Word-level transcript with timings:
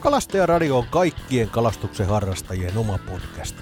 Kalastajaradio 0.00 0.78
on 0.78 0.86
kaikkien 0.90 1.48
kalastuksen 1.48 2.06
harrastajien 2.06 2.76
oma 2.76 2.98
podcast. 2.98 3.56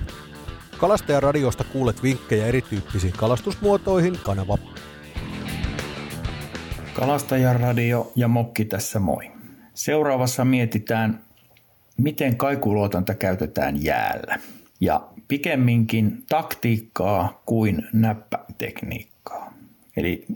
Kalastajaradiosta 0.78 1.64
kuulet 1.64 2.02
vinkkejä 2.02 2.46
erityyppisiin 2.46 3.12
kalastusmuotoihin 3.12 4.18
kanava. 4.24 4.58
Kalastajaradio 6.94 8.12
ja 8.16 8.28
Mokki 8.28 8.64
tässä 8.64 9.00
moi. 9.00 9.30
Seuraavassa 9.74 10.44
mietitään, 10.44 11.20
miten 11.96 12.36
kaikuluotanta 12.36 13.14
käytetään 13.14 13.84
jäällä. 13.84 14.38
Ja 14.80 15.08
pikemminkin 15.28 16.24
taktiikkaa 16.28 17.42
kuin 17.46 17.88
näppätekniikkaa. 17.92 19.54
Eli 19.96 20.26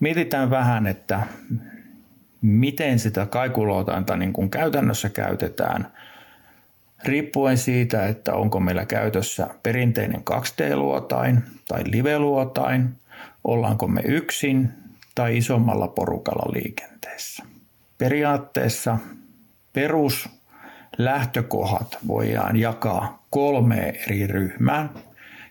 mietitään 0.00 0.50
vähän, 0.50 0.86
että 0.86 1.26
miten 2.42 2.98
sitä 2.98 3.26
kaikuluotanta 3.26 4.16
niin 4.16 4.32
kuin 4.32 4.50
käytännössä 4.50 5.08
käytetään, 5.08 5.92
riippuen 7.04 7.58
siitä, 7.58 8.06
että 8.06 8.34
onko 8.34 8.60
meillä 8.60 8.86
käytössä 8.86 9.48
perinteinen 9.62 10.22
2D-luotain 10.30 11.42
tai 11.68 11.82
live-luotain, 11.86 12.88
ollaanko 13.44 13.88
me 13.88 14.00
yksin 14.04 14.68
tai 15.14 15.36
isommalla 15.36 15.88
porukalla 15.88 16.52
liikenteessä. 16.52 17.44
Periaatteessa 17.98 18.98
perus 19.72 20.28
lähtökohdat 20.98 21.98
voidaan 22.06 22.56
jakaa 22.56 23.26
kolmeen 23.30 23.96
eri 23.96 24.26
ryhmään. 24.26 24.90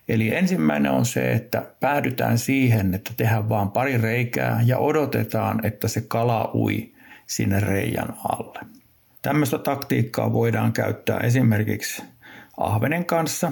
Eli 0.07 0.35
ensimmäinen 0.35 0.91
on 0.91 1.05
se, 1.05 1.31
että 1.31 1.65
päädytään 1.79 2.37
siihen, 2.37 2.93
että 2.93 3.11
tehdään 3.17 3.49
vain 3.49 3.71
pari 3.71 3.97
reikää 3.97 4.61
ja 4.65 4.77
odotetaan, 4.77 5.65
että 5.65 5.87
se 5.87 6.01
kala 6.07 6.51
ui 6.53 6.91
sinne 7.27 7.59
reijän 7.59 8.13
alle. 8.29 8.59
Tämmöistä 9.21 9.57
taktiikkaa 9.57 10.33
voidaan 10.33 10.73
käyttää 10.73 11.19
esimerkiksi 11.19 12.03
ahvenen 12.57 13.05
kanssa, 13.05 13.51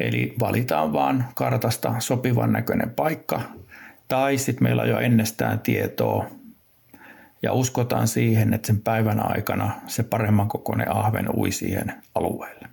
eli 0.00 0.34
valitaan 0.40 0.92
vaan 0.92 1.28
kartasta 1.34 1.94
sopivan 1.98 2.52
näköinen 2.52 2.90
paikka, 2.90 3.40
tai 4.08 4.38
sitten 4.38 4.62
meillä 4.62 4.82
on 4.82 4.88
jo 4.88 4.98
ennestään 4.98 5.60
tietoa 5.60 6.26
ja 7.42 7.52
uskotaan 7.52 8.08
siihen, 8.08 8.54
että 8.54 8.66
sen 8.66 8.80
päivän 8.80 9.30
aikana 9.30 9.70
se 9.86 10.02
paremman 10.02 10.48
kokoinen 10.48 10.96
ahven 10.96 11.36
ui 11.36 11.52
siihen 11.52 11.94
alueelle. 12.14 12.68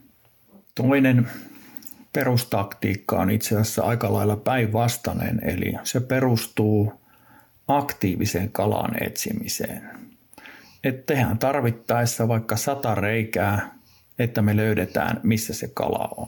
Toinen 0.75 1.27
perustaktiikka 2.13 3.15
on 3.19 3.31
itse 3.31 3.55
asiassa 3.55 3.83
aika 3.83 4.13
lailla 4.13 4.37
päinvastainen, 4.37 5.39
eli 5.43 5.73
se 5.83 5.99
perustuu 5.99 6.93
aktiiviseen 7.67 8.51
kalan 8.51 9.03
etsimiseen. 9.03 9.89
Et 10.83 11.05
tehdään 11.05 11.37
tarvittaessa 11.37 12.27
vaikka 12.27 12.55
sata 12.55 12.95
reikää, 12.95 13.75
että 14.19 14.41
me 14.41 14.55
löydetään, 14.55 15.19
missä 15.23 15.53
se 15.53 15.71
kala 15.73 16.09
on. 16.17 16.27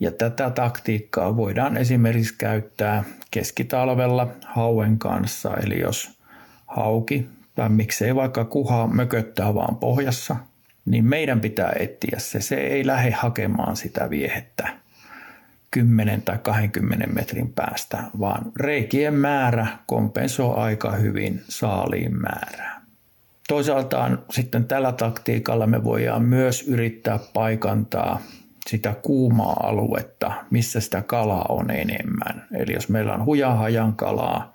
Ja 0.00 0.10
tätä 0.10 0.50
taktiikkaa 0.50 1.36
voidaan 1.36 1.76
esimerkiksi 1.76 2.34
käyttää 2.38 3.04
keskitalvella 3.30 4.28
hauen 4.46 4.98
kanssa, 4.98 5.56
eli 5.64 5.80
jos 5.80 6.18
hauki 6.66 7.28
tai 7.54 7.68
miksei 7.68 8.14
vaikka 8.14 8.44
kuha 8.44 8.86
mököttää 8.86 9.54
vaan 9.54 9.76
pohjassa, 9.76 10.36
niin 10.84 11.04
meidän 11.04 11.40
pitää 11.40 11.72
etsiä 11.78 12.18
se. 12.18 12.40
Se 12.40 12.54
ei 12.54 12.86
lähde 12.86 13.10
hakemaan 13.10 13.76
sitä 13.76 14.10
viehettä 14.10 14.81
10 15.72 16.22
tai 16.22 16.38
20 16.42 17.06
metrin 17.06 17.52
päästä, 17.52 18.02
vaan 18.20 18.52
reikien 18.56 19.14
määrä 19.14 19.66
kompensoi 19.86 20.54
aika 20.56 20.92
hyvin 20.92 21.42
saaliin 21.48 22.16
määrää. 22.16 22.82
Toisaaltaan 23.48 24.22
sitten 24.30 24.64
tällä 24.64 24.92
taktiikalla 24.92 25.66
me 25.66 25.84
voidaan 25.84 26.22
myös 26.22 26.68
yrittää 26.68 27.18
paikantaa 27.34 28.20
sitä 28.66 28.94
kuumaa 29.02 29.56
aluetta, 29.62 30.32
missä 30.50 30.80
sitä 30.80 31.02
kalaa 31.02 31.46
on 31.48 31.70
enemmän. 31.70 32.46
Eli 32.54 32.72
jos 32.72 32.88
meillä 32.88 33.14
on 33.14 33.24
hujahajan 33.24 33.92
kalaa 33.96 34.54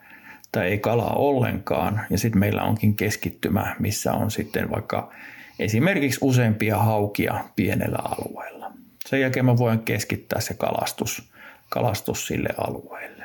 tai 0.52 0.68
ei 0.68 0.78
kalaa 0.78 1.14
ollenkaan, 1.14 2.02
ja 2.10 2.18
sitten 2.18 2.40
meillä 2.40 2.64
onkin 2.64 2.96
keskittymä, 2.96 3.76
missä 3.80 4.14
on 4.14 4.32
sitten 4.32 4.70
vaikka 4.72 5.12
esimerkiksi 5.60 6.20
useampia 6.22 6.78
haukia 6.78 7.46
pienellä 7.56 8.00
alueella. 8.04 8.67
Sen 9.10 9.22
jälkeen 9.22 9.46
mä 9.46 9.58
voin 9.58 9.80
keskittää 9.80 10.42
se 10.42 10.54
kalastus, 10.54 11.32
kalastus 11.70 12.28
sille 12.28 12.50
alueelle. 12.58 13.24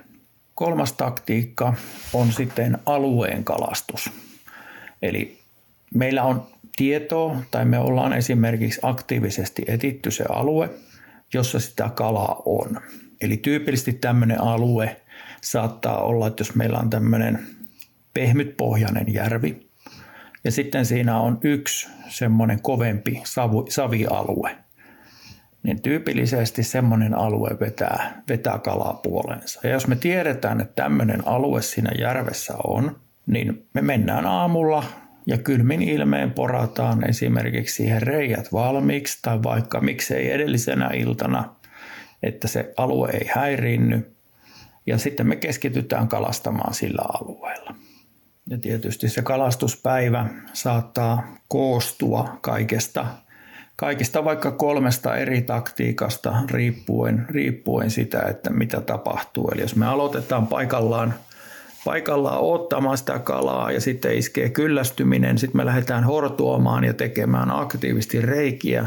Kolmas 0.55 0.93
taktiikka 0.93 1.75
on 2.13 2.33
sitten 2.33 2.79
alueen 2.87 3.45
kalastus. 3.45 4.11
Eli 5.03 5.39
meillä 5.95 6.23
on 6.23 6.47
tietoa 6.77 7.37
tai 7.51 7.65
me 7.65 7.79
ollaan 7.79 8.13
esimerkiksi 8.13 8.81
aktiivisesti 8.83 9.63
etitty 9.67 10.11
se 10.11 10.25
alue, 10.29 10.71
jossa 11.35 11.61
sitä 11.61 11.91
kalaa 11.95 12.43
on. 12.45 12.81
Eli 13.21 13.37
tyypillisesti 13.37 13.93
tämmöinen 13.93 14.41
alue 14.41 15.01
saattaa 15.41 16.03
olla, 16.03 16.27
että 16.27 16.41
jos 16.41 16.55
meillä 16.55 16.79
on 16.79 16.91
tämmöinen 16.91 17.47
pehmytpohjainen 18.15 19.15
järvi 19.15 19.67
ja 20.45 20.51
sitten 20.51 20.87
siinä 20.87 21.21
on 21.21 21.39
yksi 21.43 21.89
semmoinen 22.09 22.63
kovempi 22.63 23.23
savialue, 23.69 24.62
niin 25.63 25.83
tyypillisesti 25.83 26.63
semmoinen 26.63 27.15
alue 27.15 27.51
vetää, 27.61 28.23
vetää 28.29 28.59
kalaa 28.59 29.01
puoleensa. 29.03 29.61
Ja 29.63 29.71
jos 29.71 29.87
me 29.87 29.97
tiedetään, 29.97 30.61
että 30.61 30.83
tämmöinen 30.83 31.29
alue 31.29 31.63
siinä 31.63 31.91
järvessä 31.99 32.55
on, 32.65 32.97
niin 33.27 33.67
me 33.75 33.83
mennään 33.83 34.27
aamulla 34.27 34.85
ja 35.27 35.39
kylmin 35.39 35.83
ilmeen 35.83 36.31
porataan 36.31 37.09
esimerkiksi 37.09 37.75
siihen 37.75 38.03
reijät 38.03 38.53
valmiiksi 38.53 39.19
tai 39.23 39.43
vaikka 39.43 39.81
miksei 39.81 40.31
edellisenä 40.31 40.91
iltana, 40.95 41.55
että 42.23 42.49
se 42.49 42.73
alue 42.77 43.11
ei 43.11 43.31
häiriinny 43.35 44.13
ja 44.87 44.99
sitten 44.99 45.27
me 45.27 45.37
keskitytään 45.37 46.09
kalastamaan 46.09 46.75
sillä 46.75 47.03
alueella. 47.21 47.75
Ja 48.47 48.59
tietysti 48.59 49.09
se 49.09 49.23
kalastuspäivä 49.23 50.27
saattaa 50.53 51.37
koostua 51.49 52.39
kaikesta, 52.41 53.07
kaikista 53.83 54.25
vaikka 54.25 54.51
kolmesta 54.51 55.17
eri 55.17 55.43
taktiikasta 55.43 56.35
riippuen, 56.51 57.27
riippuen 57.29 57.91
sitä, 57.91 58.23
että 58.31 58.51
mitä 58.51 58.81
tapahtuu. 58.81 59.51
Eli 59.55 59.61
jos 59.61 59.77
me 59.77 59.87
aloitetaan 59.87 60.47
paikallaan, 60.47 61.15
paikallaan 61.85 62.41
ottamaan 62.41 62.99
sitä 62.99 63.19
kalaa 63.19 63.73
ja 63.73 63.81
sitten 63.81 64.15
iskee 64.15 64.49
kyllästyminen, 64.49 65.39
sitten 65.39 65.57
me 65.57 65.67
lähdetään 65.67 66.05
hortuomaan 66.05 66.85
ja 66.85 66.95
tekemään 66.95 67.51
aktiivisesti 67.51 68.21
reikiä. 68.21 68.87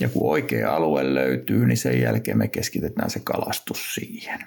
Ja 0.00 0.08
kun 0.08 0.30
oikea 0.30 0.74
alue 0.74 1.14
löytyy, 1.14 1.66
niin 1.66 1.76
sen 1.76 2.00
jälkeen 2.00 2.38
me 2.38 2.48
keskitetään 2.48 3.10
se 3.10 3.20
kalastus 3.24 3.94
siihen. 3.94 4.40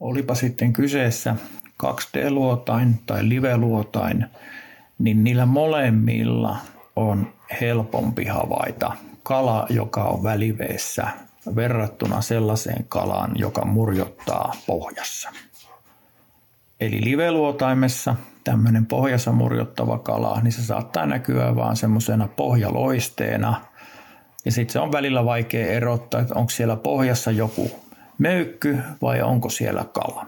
Olipa 0.00 0.34
sitten 0.34 0.72
kyseessä 0.72 1.36
2D-luotain 1.82 2.94
tai 3.06 3.28
live-luotain, 3.28 4.26
niin 4.98 5.24
niillä 5.24 5.46
molemmilla 5.46 6.56
on 6.96 7.33
helpompi 7.60 8.24
havaita 8.24 8.92
kala, 9.22 9.66
joka 9.70 10.04
on 10.04 10.22
väliveessä 10.22 11.08
verrattuna 11.56 12.20
sellaiseen 12.20 12.84
kalaan, 12.88 13.32
joka 13.34 13.64
murjottaa 13.64 14.52
pohjassa. 14.66 15.30
Eli 16.80 17.04
live-luotaimessa 17.04 18.16
tämmöinen 18.44 18.86
pohjassa 18.86 19.32
murjottava 19.32 19.98
kala, 19.98 20.40
niin 20.40 20.52
se 20.52 20.62
saattaa 20.62 21.06
näkyä 21.06 21.56
vaan 21.56 21.76
semmoisena 21.76 22.28
pohjaloisteena. 22.28 23.60
Ja 24.44 24.52
sitten 24.52 24.72
se 24.72 24.78
on 24.78 24.92
välillä 24.92 25.24
vaikea 25.24 25.66
erottaa, 25.66 26.20
että 26.20 26.34
onko 26.34 26.50
siellä 26.50 26.76
pohjassa 26.76 27.30
joku 27.30 27.70
möykky 28.18 28.78
vai 29.02 29.22
onko 29.22 29.48
siellä 29.48 29.84
kala. 29.92 30.26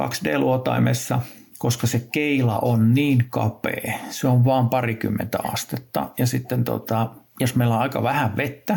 2D-luotaimessa, 0.00 1.20
koska 1.60 1.86
se 1.86 2.08
keila 2.12 2.58
on 2.58 2.94
niin 2.94 3.26
kapea, 3.30 3.98
se 4.10 4.28
on 4.28 4.44
vain 4.44 4.68
parikymmentä 4.68 5.38
astetta. 5.52 6.08
Ja 6.18 6.26
sitten 6.26 6.64
tota, 6.64 7.10
jos 7.40 7.54
meillä 7.54 7.74
on 7.74 7.80
aika 7.80 8.02
vähän 8.02 8.36
vettä, 8.36 8.76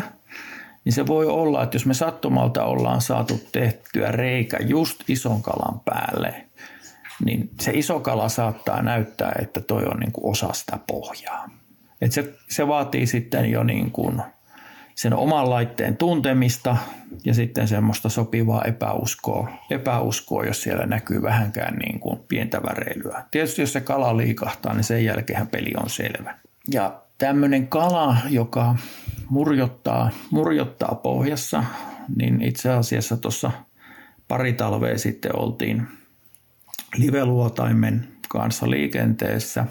niin 0.84 0.92
se 0.92 1.06
voi 1.06 1.26
olla, 1.26 1.62
että 1.62 1.74
jos 1.74 1.86
me 1.86 1.94
sattumalta 1.94 2.64
ollaan 2.64 3.00
saatu 3.00 3.40
tehtyä 3.52 4.12
reikä 4.12 4.58
just 4.60 5.10
ison 5.10 5.42
kalan 5.42 5.80
päälle, 5.84 6.44
niin 7.24 7.50
se 7.60 7.72
iso 7.74 8.00
kala 8.00 8.28
saattaa 8.28 8.82
näyttää, 8.82 9.32
että 9.42 9.60
toi 9.60 9.84
on 9.84 10.00
niin 10.00 10.12
kuin 10.12 10.30
osa 10.30 10.52
sitä 10.52 10.78
pohjaa. 10.86 11.50
Et 12.00 12.12
se, 12.12 12.34
se 12.48 12.68
vaatii 12.68 13.06
sitten 13.06 13.50
jo 13.50 13.62
niin 13.62 13.90
kuin 13.90 14.22
sen 14.94 15.14
oman 15.14 15.50
laitteen 15.50 15.96
tuntemista 15.96 16.76
ja 17.24 17.34
sitten 17.34 17.68
semmoista 17.68 18.08
sopivaa 18.08 18.62
epäuskoa, 18.62 19.48
epäuskoa 19.70 20.44
jos 20.44 20.62
siellä 20.62 20.86
näkyy 20.86 21.22
vähänkään 21.22 21.74
niin 21.74 22.00
kuin 22.00 22.20
pientä 22.28 22.62
väreilyä. 22.62 23.24
Tietysti 23.30 23.62
jos 23.62 23.72
se 23.72 23.80
kala 23.80 24.16
liikahtaa, 24.16 24.74
niin 24.74 24.84
sen 24.84 25.04
jälkeen 25.04 25.46
peli 25.46 25.72
on 25.76 25.90
selvä. 25.90 26.38
Ja 26.72 27.00
tämmöinen 27.18 27.68
kala, 27.68 28.16
joka 28.30 28.76
murjottaa, 29.28 30.10
murjottaa 30.30 30.94
pohjassa, 30.94 31.64
niin 32.16 32.42
itse 32.42 32.70
asiassa 32.70 33.16
tuossa 33.16 33.50
pari 34.28 34.52
talvea 34.52 34.98
sitten 34.98 35.36
oltiin 35.36 35.86
liveluotaimen 36.96 38.08
kanssa 38.28 38.70
liikenteessä 38.70 39.66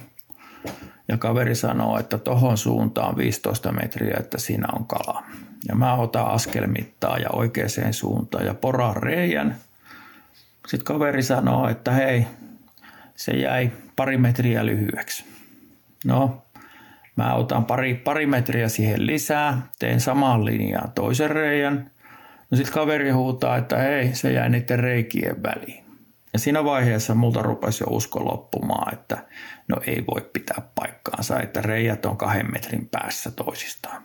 ja 1.08 1.18
kaveri 1.18 1.56
sanoo, 1.56 2.00
että 2.00 2.18
tohon 2.18 2.58
suuntaan 2.58 3.18
15 3.18 3.72
metriä, 3.72 4.18
että 4.20 4.38
siinä 4.38 4.68
on 4.74 4.86
kala. 4.86 5.24
Ja 5.68 5.76
mä 5.76 5.96
otan 5.96 6.28
askelmittaa 6.28 7.18
ja 7.18 7.30
oikeaan 7.34 7.94
suuntaan 7.94 8.46
ja 8.46 8.54
poraan 8.54 9.04
reijän. 9.04 9.56
Sitten 10.68 10.86
kaveri 10.86 11.24
sanoo, 11.24 11.70
että 11.70 11.92
hei, 11.92 12.28
se 13.16 13.32
jäi 13.32 13.72
pari 13.96 14.18
metriä 14.18 14.66
lyhyeksi. 14.66 15.26
No, 16.06 16.44
mä 17.16 17.34
otan 17.34 17.66
pari, 17.66 17.94
pari 17.94 18.26
metriä 18.26 18.70
siihen 18.70 19.06
lisää, 19.06 19.62
teen 19.80 20.00
samaan 20.00 20.46
linjaan 20.46 20.92
toisen 20.92 21.30
reijän. 21.30 21.92
No 22.52 22.58
sitten 22.58 22.74
kaveri 22.74 23.10
huutaa, 23.10 23.58
että 23.58 23.78
hei, 23.78 24.16
se 24.16 24.32
jäi 24.32 24.50
niiden 24.50 24.80
reikien 24.80 25.44
väliin. 25.44 25.83
Ja 26.34 26.40
siinä 26.40 26.64
vaiheessa 26.64 27.16
multa 27.16 27.42
rupesi 27.42 27.84
jo 27.84 27.88
usko 27.90 28.26
loppumaan, 28.26 28.94
että 28.94 29.26
no 29.68 29.78
ei 29.88 30.04
voi 30.08 30.30
pitää 30.34 30.62
paikkaansa, 30.76 31.40
että 31.40 31.62
reijät 31.62 32.06
on 32.06 32.18
kahden 32.18 32.52
metrin 32.52 32.90
päässä 32.92 33.32
toisistaan. 33.32 34.04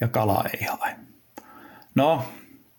Ja 0.00 0.08
kala 0.08 0.44
ei 0.54 0.66
hae. 0.66 0.96
No, 1.94 2.24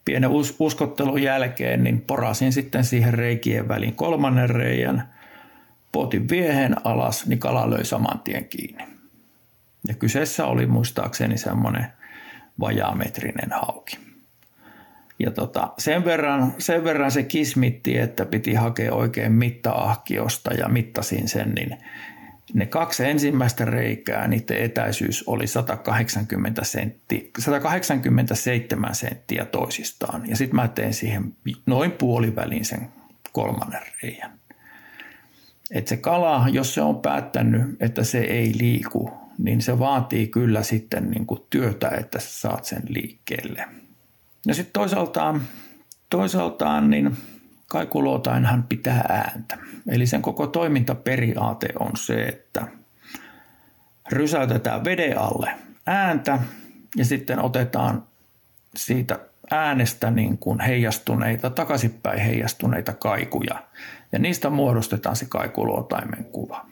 pienen 0.06 0.30
us- 0.30 0.56
uskottelun 0.59 1.21
jälkeen 1.21 1.83
niin 1.83 2.01
porasin 2.01 2.53
sitten 2.53 2.83
siihen 2.83 3.13
reikien 3.13 3.68
väliin 3.68 3.95
kolmannen 3.95 4.50
reijän, 4.50 5.13
potin 5.91 6.30
viehen 6.30 6.75
alas, 6.83 7.27
niin 7.27 7.39
kala 7.39 7.69
löi 7.69 7.86
saman 7.86 8.19
tien 8.19 8.45
kiinni. 8.45 8.83
Ja 9.88 9.94
kyseessä 9.94 10.45
oli 10.45 10.65
muistaakseni 10.65 11.38
semmoinen 11.38 11.88
vajaametrinen 12.59 13.51
hauki. 13.51 14.08
Ja 15.19 15.31
tota, 15.31 15.74
sen, 15.77 16.06
verran, 16.06 16.54
sen 16.57 16.83
verran 16.83 17.12
se 17.12 17.24
kismitti, 17.24 17.98
että 17.98 18.25
piti 18.25 18.54
hakea 18.54 18.94
oikein 18.94 19.31
mittaahkiosta 19.31 20.54
ja 20.54 20.68
mittasin 20.68 21.27
sen, 21.27 21.50
niin 21.50 21.77
ne 22.54 22.66
kaksi 22.66 23.06
ensimmäistä 23.06 23.66
reikää, 23.66 24.27
niiden 24.27 24.57
etäisyys 24.57 25.24
oli 25.27 25.48
180 25.48 26.63
sentti, 26.63 27.31
187 27.39 28.95
senttiä 28.95 29.45
toisistaan. 29.45 30.30
Ja 30.30 30.36
sitten 30.36 30.56
mä 30.56 30.68
tein 30.68 30.94
siihen 30.94 31.33
noin 31.65 31.92
puolivälin 31.92 32.65
sen 32.65 32.89
kolmannen 33.31 33.81
reijän. 34.04 34.39
Et 35.72 35.88
se 35.88 35.98
kala, 35.98 36.45
jos 36.51 36.74
se 36.74 36.81
on 36.81 37.01
päättänyt, 37.01 37.62
että 37.80 38.04
se 38.04 38.19
ei 38.19 38.51
liiku, 38.57 39.12
niin 39.38 39.62
se 39.62 39.80
vaatii 39.80 40.27
kyllä 40.27 40.63
sitten 40.63 41.12
niin 41.12 41.27
työtä, 41.50 41.89
että 41.89 42.19
sä 42.19 42.39
saat 42.39 42.65
sen 42.65 42.81
liikkeelle. 42.88 43.65
Ja 44.47 44.53
sitten 44.53 44.74
toisaaltaan, 44.74 45.41
toisaaltaan 46.09 46.89
niin 46.89 47.18
kaikuluotainhan 47.68 48.63
pitää 48.63 49.06
ääntä. 49.09 49.57
Eli 49.89 50.07
sen 50.07 50.21
koko 50.21 50.47
toimintaperiaate 50.47 51.68
on 51.80 51.91
se, 51.97 52.25
että 52.25 52.68
rysäytetään 54.12 54.83
veden 54.83 55.19
alle 55.19 55.51
ääntä 55.88 56.39
ja 56.95 57.06
sitten 57.06 57.39
otetaan 57.39 58.03
siitä 58.75 59.19
äänestä 59.51 60.12
niin 60.12 60.38
kuin 60.38 60.59
heijastuneita, 60.59 61.50
takaisinpäin 61.50 62.19
heijastuneita 62.19 62.94
kaikuja 62.94 63.63
ja 64.12 64.19
niistä 64.19 64.50
muodostetaan 64.50 65.15
se 65.15 65.25
kaikuluotaimen 65.30 66.25
kuva. 66.25 66.69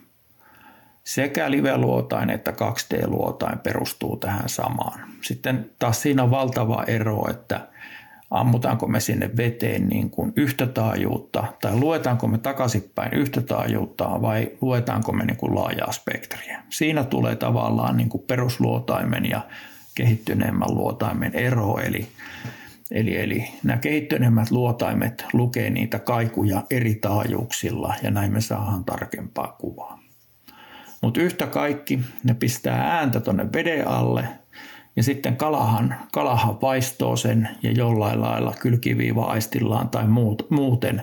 Sekä 1.07 1.51
live-luotain 1.51 2.29
että 2.29 2.51
2D-luotain 2.51 3.59
perustuu 3.59 4.17
tähän 4.17 4.49
samaan. 4.49 4.99
Sitten 5.21 5.69
taas 5.79 6.01
siinä 6.01 6.23
on 6.23 6.31
valtava 6.31 6.83
ero, 6.87 7.29
että 7.29 7.67
ammutaanko 8.31 8.87
me 8.87 8.99
sinne 8.99 9.29
veteen 9.37 9.87
niin 9.87 10.09
kuin 10.09 10.33
yhtä 10.35 10.65
taajuutta 10.65 11.43
tai 11.61 11.75
luetaanko 11.75 12.27
me 12.27 12.37
takaisinpäin 12.37 13.13
yhtä 13.13 13.41
taajuutta 13.41 14.21
vai 14.21 14.51
luetaanko 14.61 15.11
me 15.11 15.25
niin 15.25 15.37
kuin 15.37 15.55
laajaa 15.55 15.91
spektriä. 15.91 16.63
Siinä 16.69 17.03
tulee 17.03 17.35
tavallaan 17.35 17.97
niin 17.97 18.09
kuin 18.09 18.23
perusluotaimen 18.27 19.29
ja 19.29 19.41
kehittyneemmän 19.95 20.75
luotaimen 20.75 21.35
ero, 21.35 21.77
eli, 21.77 22.07
eli, 22.91 23.17
eli 23.17 23.47
nämä 23.63 23.77
kehittyneemmät 23.77 24.51
luotaimet 24.51 25.25
lukee 25.33 25.69
niitä 25.69 25.99
kaikuja 25.99 26.63
eri 26.69 26.95
taajuuksilla 26.95 27.95
ja 28.03 28.11
näin 28.11 28.33
me 28.33 28.41
saadaan 28.41 28.85
tarkempaa 28.85 29.55
kuvaa. 29.59 30.06
Mutta 31.01 31.21
yhtä 31.21 31.47
kaikki 31.47 31.99
ne 32.23 32.33
pistää 32.33 32.97
ääntä 32.97 33.19
tuonne 33.19 33.53
veden 33.53 33.87
alle 33.87 34.27
ja 34.95 35.03
sitten 35.03 35.37
kalahan, 35.37 35.95
kalahan 36.11 36.61
vaistoo 36.61 37.15
sen 37.15 37.49
ja 37.63 37.71
jollain 37.71 38.21
lailla 38.21 38.53
kylkiviiva-aistillaan 38.59 39.89
tai 39.89 40.07
muut, 40.07 40.49
muuten 40.49 41.01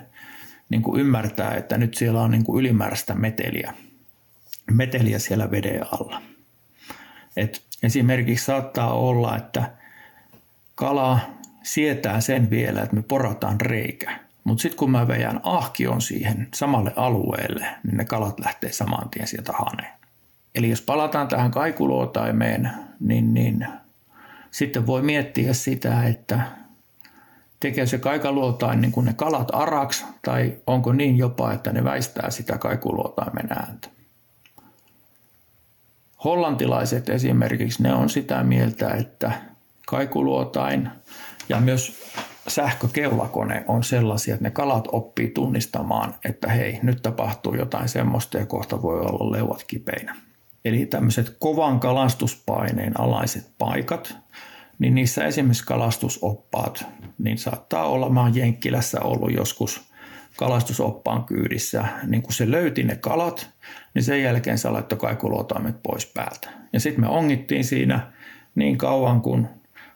niin 0.69 0.83
kuin 0.83 1.01
ymmärtää, 1.01 1.55
että 1.55 1.79
nyt 1.79 1.95
siellä 1.95 2.23
on 2.23 2.31
niin 2.31 2.45
kuin 2.45 2.61
ylimääräistä 2.61 3.15
meteliä, 3.15 3.75
meteliä 4.71 5.19
siellä 5.19 5.51
veden 5.51 5.87
alla. 5.93 6.23
Et 7.37 7.63
esimerkiksi 7.83 8.45
saattaa 8.45 8.93
olla, 8.93 9.37
että 9.37 9.71
kala 10.75 11.21
sietää 11.63 12.21
sen 12.21 12.51
vielä, 12.51 12.83
että 12.83 12.97
me 12.97 13.03
porataan 13.03 13.61
reikä. 13.61 14.24
Mutta 14.45 14.63
sitten 14.63 14.79
kun 14.79 14.91
mä 14.91 15.09
veän 15.09 15.41
ahkion 15.43 16.01
siihen 16.01 16.49
samalle 16.55 16.93
alueelle, 16.97 17.67
niin 17.85 17.97
ne 17.97 18.05
kalat 18.05 18.41
lähtee 18.41 18.73
saman 18.73 19.09
tien 19.11 19.27
sieltä 19.27 19.53
haneen. 19.53 19.93
Eli 20.55 20.71
jos 20.71 20.83
palataan 20.83 21.29
tähän 21.29 21.51
kaikuluotaimeen, 21.51 22.71
niin, 23.01 23.35
niin 23.35 23.67
sitten 24.51 24.87
voi 24.87 25.03
miettiä 25.03 25.53
sitä, 25.53 26.05
että 26.05 26.41
tekee 27.61 27.87
se 27.87 27.99
kaikaluotain 27.99 28.81
niin 28.81 28.93
kuin 28.93 29.07
ne 29.07 29.13
kalat 29.13 29.49
araks 29.53 30.05
tai 30.25 30.57
onko 30.67 30.93
niin 30.93 31.19
jopa, 31.19 31.53
että 31.53 31.73
ne 31.73 31.85
väistää 31.85 32.31
sitä 32.31 32.59
kaikuluotaimen 32.59 33.53
ääntä. 33.53 33.89
Hollantilaiset 36.25 37.09
esimerkiksi, 37.09 37.83
ne 37.83 37.95
on 37.95 38.11
sitä 38.11 38.43
mieltä, 38.43 38.91
että 38.91 39.33
kaikuluotain 39.87 40.89
ja 41.49 41.61
myös 41.61 42.13
sähkökeulakone 42.49 43.65
on 43.69 43.85
sellaisia, 43.85 44.35
että 44.35 44.45
ne 44.45 44.51
kalat 44.51 44.89
oppii 44.93 45.31
tunnistamaan, 45.31 46.15
että 46.25 46.49
hei, 46.49 46.79
nyt 46.83 47.03
tapahtuu 47.03 47.55
jotain 47.55 47.89
semmoista 47.89 48.39
ja 48.39 48.47
kohta 48.47 48.83
voi 48.83 49.01
olla 49.01 49.33
leuat 49.33 49.65
kipeinä. 49.67 50.17
Eli 50.65 50.87
tämmöiset 50.87 51.37
kovan 51.39 51.81
kalastuspaineen 51.81 53.01
alaiset 53.01 53.51
paikat, 53.59 54.17
niin 54.79 54.95
niissä 54.95 55.25
esimerkiksi 55.25 55.65
kalastusoppaat, 55.65 56.87
niin 57.19 57.39
saattaa 57.39 57.85
olla, 57.85 58.09
mä 58.09 58.21
oon 58.21 58.37
Jenkkilässä 58.37 59.01
ollut 59.01 59.33
joskus 59.33 59.81
kalastusoppaan 60.37 61.25
kyydissä, 61.25 61.85
niin 62.07 62.23
kun 62.23 62.33
se 62.33 62.51
löyti 62.51 62.83
ne 62.83 62.97
kalat, 62.97 63.51
niin 63.95 64.03
sen 64.03 64.23
jälkeen 64.23 64.59
se 64.59 64.71
laittoi 64.71 64.99
kaikuluotaimet 64.99 65.83
pois 65.83 66.07
päältä. 66.07 66.49
Ja 66.73 66.81
sitten 66.81 67.01
me 67.01 67.09
ongittiin 67.09 67.65
siinä 67.65 68.13
niin 68.55 68.79
kauan, 68.79 69.21
kun 69.21 69.49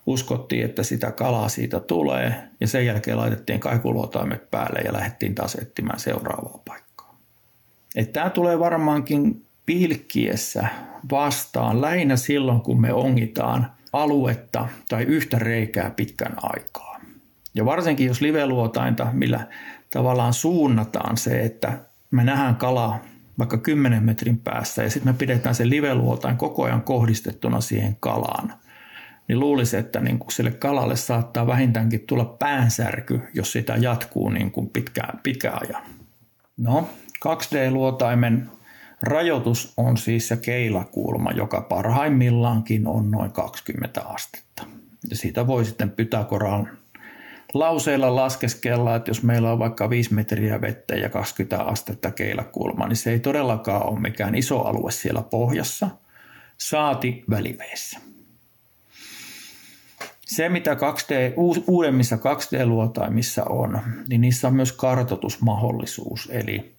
uskottiin, 0.08 0.64
että 0.64 0.82
sitä 0.82 1.10
kalaa 1.12 1.48
siitä 1.48 1.80
tulee, 1.80 2.34
ja 2.60 2.66
sen 2.66 2.86
jälkeen 2.86 3.16
laitettiin 3.16 3.60
kaikuluotaimet 3.60 4.50
päälle 4.50 4.80
ja 4.80 4.92
lähdettiin 4.92 5.34
taas 5.34 5.54
etsimään 5.54 6.00
seuraavaa 6.00 6.60
paikkaa. 6.64 7.18
Tämä 8.12 8.30
tulee 8.30 8.58
varmaankin 8.58 9.46
pilkkiessä 9.66 10.68
vastaan 11.10 11.80
lähinnä 11.80 12.16
silloin, 12.16 12.60
kun 12.60 12.80
me 12.80 12.92
ongitaan 12.92 13.72
aluetta 13.92 14.68
tai 14.88 15.02
yhtä 15.02 15.38
reikää 15.38 15.90
pitkän 15.90 16.32
aikaa. 16.42 17.00
Ja 17.54 17.64
varsinkin 17.64 18.06
jos 18.06 18.20
liveluotainta, 18.20 19.06
millä 19.12 19.46
tavallaan 19.90 20.34
suunnataan 20.34 21.16
se, 21.16 21.40
että 21.40 21.78
me 22.10 22.24
nähdään 22.24 22.56
kala 22.56 22.98
vaikka 23.38 23.58
10 23.58 24.02
metrin 24.02 24.38
päässä 24.38 24.82
ja 24.82 24.90
sitten 24.90 25.12
me 25.12 25.18
pidetään 25.18 25.54
se 25.54 25.68
liveluotain 25.68 26.36
koko 26.36 26.64
ajan 26.64 26.82
kohdistettuna 26.82 27.60
siihen 27.60 27.96
kalaan, 28.00 28.52
niin 29.28 29.40
luulisi, 29.40 29.76
että 29.76 30.00
niin 30.00 30.18
kuin 30.18 30.32
sille 30.32 30.50
kalalle 30.50 30.96
saattaa 30.96 31.46
vähintäänkin 31.46 32.06
tulla 32.06 32.24
päänsärky, 32.24 33.20
jos 33.34 33.52
sitä 33.52 33.76
jatkuu 33.76 34.30
niin 34.30 34.50
kuin 34.50 34.70
pitkään, 34.70 35.20
pitkään 35.22 35.58
ajan. 35.62 35.82
No, 36.56 36.88
2D-luotaimen 37.26 38.50
Rajoitus 39.02 39.72
on 39.76 39.96
siis 39.96 40.28
se 40.28 40.36
keilakulma, 40.36 41.32
joka 41.32 41.60
parhaimmillaankin 41.60 42.86
on 42.86 43.10
noin 43.10 43.32
20 43.32 44.02
astetta. 44.02 44.62
Ja 45.10 45.16
siitä 45.16 45.46
voi 45.46 45.64
sitten 45.64 45.90
Pythagoran 45.90 46.78
lauseilla 47.54 48.16
laskeskella, 48.16 48.96
että 48.96 49.10
jos 49.10 49.22
meillä 49.22 49.52
on 49.52 49.58
vaikka 49.58 49.90
5 49.90 50.14
metriä 50.14 50.60
vettä 50.60 50.94
ja 50.94 51.08
20 51.08 51.64
astetta 51.64 52.10
keilakulma, 52.10 52.88
niin 52.88 52.96
se 52.96 53.10
ei 53.10 53.20
todellakaan 53.20 53.86
ole 53.86 54.00
mikään 54.00 54.34
iso 54.34 54.60
alue 54.60 54.90
siellä 54.90 55.22
pohjassa, 55.22 55.88
saati 56.58 57.24
väliveessä. 57.30 58.07
Se, 60.28 60.48
mitä 60.48 60.74
2D, 60.74 61.32
uudemmissa 61.66 62.16
2D-luotaimissa 62.16 63.44
on, 63.44 63.80
niin 64.08 64.20
niissä 64.20 64.48
on 64.48 64.54
myös 64.54 64.72
kartoitusmahdollisuus. 64.72 66.28
Eli 66.32 66.74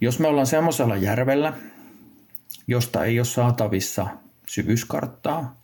jos 0.00 0.18
me 0.18 0.28
ollaan 0.28 0.46
semmoisella 0.46 0.96
järvellä, 0.96 1.52
josta 2.66 3.04
ei 3.04 3.18
ole 3.18 3.24
saatavissa 3.24 4.06
syvyyskarttaa, 4.48 5.60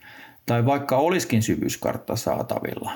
tai 0.46 0.66
vaikka 0.66 0.96
olisikin 0.96 1.42
syvyyskartta 1.42 2.16
saatavilla, 2.16 2.92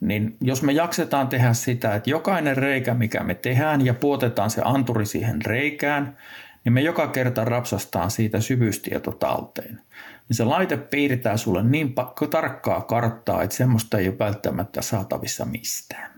niin 0.00 0.36
jos 0.40 0.62
me 0.62 0.72
jaksetaan 0.72 1.28
tehdä 1.28 1.52
sitä, 1.52 1.94
että 1.94 2.10
jokainen 2.10 2.56
reikä, 2.56 2.94
mikä 2.94 3.22
me 3.22 3.34
tehdään 3.34 3.86
ja 3.86 3.94
puotetaan 3.94 4.50
se 4.50 4.62
anturi 4.64 5.06
siihen 5.06 5.42
reikään, 5.42 6.16
niin 6.64 6.72
me 6.72 6.80
joka 6.80 7.08
kerta 7.08 7.44
rapsastaan 7.44 8.10
siitä 8.10 8.40
syvyystieto 8.40 9.12
talteen. 9.12 9.80
Niin 10.28 10.36
se 10.36 10.44
laite 10.44 10.76
piirtää 10.76 11.36
sulle 11.36 11.62
niin 11.62 11.94
tarkkaa 12.30 12.80
karttaa, 12.80 13.42
että 13.42 13.56
semmoista 13.56 13.98
ei 13.98 14.08
ole 14.08 14.18
välttämättä 14.18 14.82
saatavissa 14.82 15.44
mistään. 15.44 16.10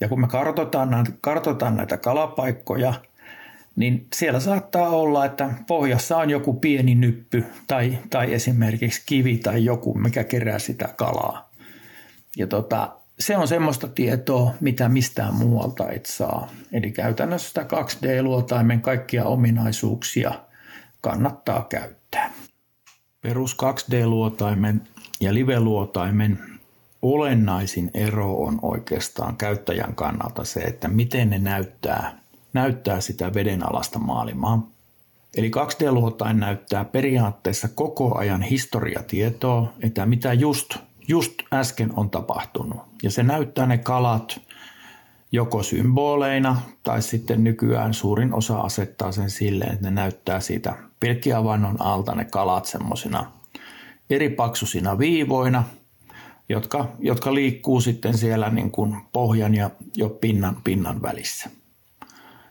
Ja 0.00 0.08
kun 0.08 0.20
me 0.20 0.26
kartoitetaan 0.26 0.90
näitä, 0.90 1.10
kartoitetaan 1.20 1.76
näitä 1.76 1.96
kalapaikkoja, 1.96 2.94
niin 3.76 4.06
siellä 4.14 4.40
saattaa 4.40 4.88
olla, 4.88 5.24
että 5.24 5.50
pohjassa 5.66 6.16
on 6.16 6.30
joku 6.30 6.54
pieni 6.54 6.94
nyppy 6.94 7.44
tai, 7.66 7.98
tai 8.10 8.34
esimerkiksi 8.34 9.02
kivi 9.06 9.36
tai 9.36 9.64
joku, 9.64 9.94
mikä 9.94 10.24
kerää 10.24 10.58
sitä 10.58 10.88
kalaa. 10.96 11.50
Ja 12.36 12.46
tota, 12.46 12.96
se 13.18 13.36
on 13.36 13.48
semmoista 13.48 13.88
tietoa, 13.88 14.54
mitä 14.60 14.88
mistään 14.88 15.34
muualta 15.34 15.90
et 15.90 16.06
saa. 16.06 16.50
Eli 16.72 16.90
käytännössä 16.90 17.48
sitä 17.48 17.62
2D-luotaimen 17.62 18.80
kaikkia 18.80 19.24
ominaisuuksia 19.24 20.32
kannattaa 21.04 21.66
käyttää. 21.68 22.32
Perus 23.20 23.56
2D-luotaimen 23.62 24.88
ja 25.20 25.34
live-luotaimen 25.34 26.38
olennaisin 27.02 27.90
ero 27.94 28.34
on 28.34 28.58
oikeastaan 28.62 29.36
käyttäjän 29.36 29.94
kannalta 29.94 30.44
se, 30.44 30.60
että 30.60 30.88
miten 30.88 31.30
ne 31.30 31.38
näyttää, 31.38 32.18
näyttää 32.52 33.00
sitä 33.00 33.34
vedenalasta 33.34 33.98
maailmaa. 33.98 34.70
Eli 35.36 35.50
2D-luotain 35.50 36.40
näyttää 36.40 36.84
periaatteessa 36.84 37.68
koko 37.68 38.18
ajan 38.18 38.42
historiatietoa, 38.42 39.72
että 39.82 40.06
mitä 40.06 40.32
just, 40.32 40.76
just 41.08 41.34
äsken 41.52 41.92
on 41.96 42.10
tapahtunut. 42.10 42.82
Ja 43.02 43.10
se 43.10 43.22
näyttää 43.22 43.66
ne 43.66 43.78
kalat 43.78 44.40
joko 45.34 45.62
symboleina 45.62 46.60
tai 46.84 47.02
sitten 47.02 47.44
nykyään 47.44 47.94
suurin 47.94 48.34
osa 48.34 48.60
asettaa 48.60 49.12
sen 49.12 49.30
silleen, 49.30 49.72
että 49.72 49.90
ne 49.90 49.90
näyttää 49.90 50.40
siitä 50.40 50.74
pilkkiavannon 51.00 51.82
alta 51.82 52.14
ne 52.14 52.24
kalat 52.24 52.64
semmoisina 52.64 53.30
eri 54.10 54.30
paksusina 54.30 54.98
viivoina– 54.98 55.64
jotka, 56.48 56.88
jotka 56.98 57.34
liikkuu 57.34 57.80
sitten 57.80 58.18
siellä 58.18 58.50
niin 58.50 58.70
kuin 58.70 58.96
pohjan 59.12 59.54
ja 59.54 59.70
jo 59.96 60.08
pinnan, 60.08 60.56
pinnan 60.64 61.02
välissä. 61.02 61.50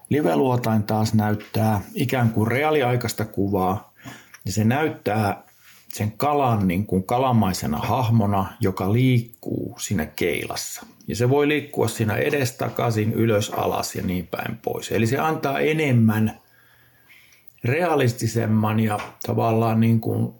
Liveluotain 0.09 0.83
taas 0.83 1.13
näyttää 1.13 1.81
ikään 1.93 2.29
kuin 2.29 2.47
reaaliaikaista 2.47 3.25
kuvaa, 3.25 3.93
ja 4.45 4.51
se 4.51 4.63
näyttää 4.63 5.43
sen 5.93 6.11
kalan 6.11 6.67
niin 6.67 6.85
kuin 6.85 7.03
kalamaisena 7.03 7.77
hahmona, 7.77 8.53
joka 8.59 8.93
liikkuu 8.93 9.75
siinä 9.79 10.05
keilassa. 10.05 10.85
Ja 11.07 11.15
se 11.15 11.29
voi 11.29 11.47
liikkua 11.47 11.87
siinä 11.87 12.15
edestakaisin, 12.15 13.13
ylös, 13.13 13.49
alas 13.49 13.95
ja 13.95 14.03
niin 14.03 14.27
päin 14.27 14.57
pois. 14.57 14.91
Eli 14.91 15.07
se 15.07 15.17
antaa 15.17 15.59
enemmän 15.59 16.39
realistisemman 17.63 18.79
ja 18.79 18.99
tavallaan 19.25 19.79
niin 19.79 19.99
kuin 19.99 20.33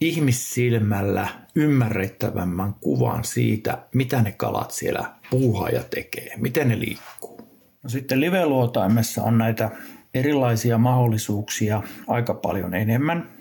ihmissilmällä 0.00 1.28
ymmärrettävämmän 1.54 2.74
kuvan 2.74 3.24
siitä, 3.24 3.78
mitä 3.94 4.22
ne 4.22 4.32
kalat 4.32 4.70
siellä 4.70 5.12
puuhaa 5.30 5.68
ja 5.68 5.82
tekee, 5.82 6.32
miten 6.36 6.68
ne 6.68 6.78
liikkuu. 6.78 7.40
No 7.82 7.90
sitten 7.90 8.20
live-luotaimessa 8.20 9.22
on 9.22 9.38
näitä 9.38 9.70
erilaisia 10.14 10.78
mahdollisuuksia 10.78 11.82
aika 12.06 12.34
paljon 12.34 12.74
enemmän. 12.74 13.33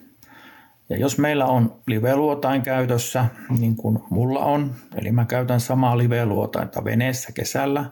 Ja 0.89 0.97
jos 0.97 1.17
meillä 1.17 1.45
on 1.45 1.75
live-luotain 1.87 2.61
käytössä, 2.61 3.25
niin 3.59 3.75
kuin 3.75 3.99
mulla 4.09 4.39
on, 4.39 4.75
eli 4.95 5.11
mä 5.11 5.25
käytän 5.25 5.59
samaa 5.59 5.97
live-luotainta 5.97 6.83
veneessä 6.83 7.31
kesällä, 7.31 7.85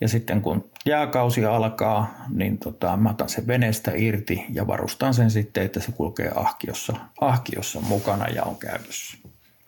ja 0.00 0.08
sitten 0.08 0.42
kun 0.42 0.70
jääkausi 0.86 1.44
alkaa, 1.44 2.24
niin 2.28 2.58
tota, 2.58 2.96
mä 2.96 3.10
otan 3.10 3.28
sen 3.28 3.46
veneestä 3.46 3.92
irti 3.94 4.44
ja 4.52 4.66
varustan 4.66 5.14
sen 5.14 5.30
sitten, 5.30 5.64
että 5.64 5.80
se 5.80 5.92
kulkee 5.92 6.30
ahkiossa, 6.34 6.96
ahkiossa 7.20 7.80
mukana 7.80 8.26
ja 8.28 8.42
on 8.42 8.56
käytössä. 8.56 9.16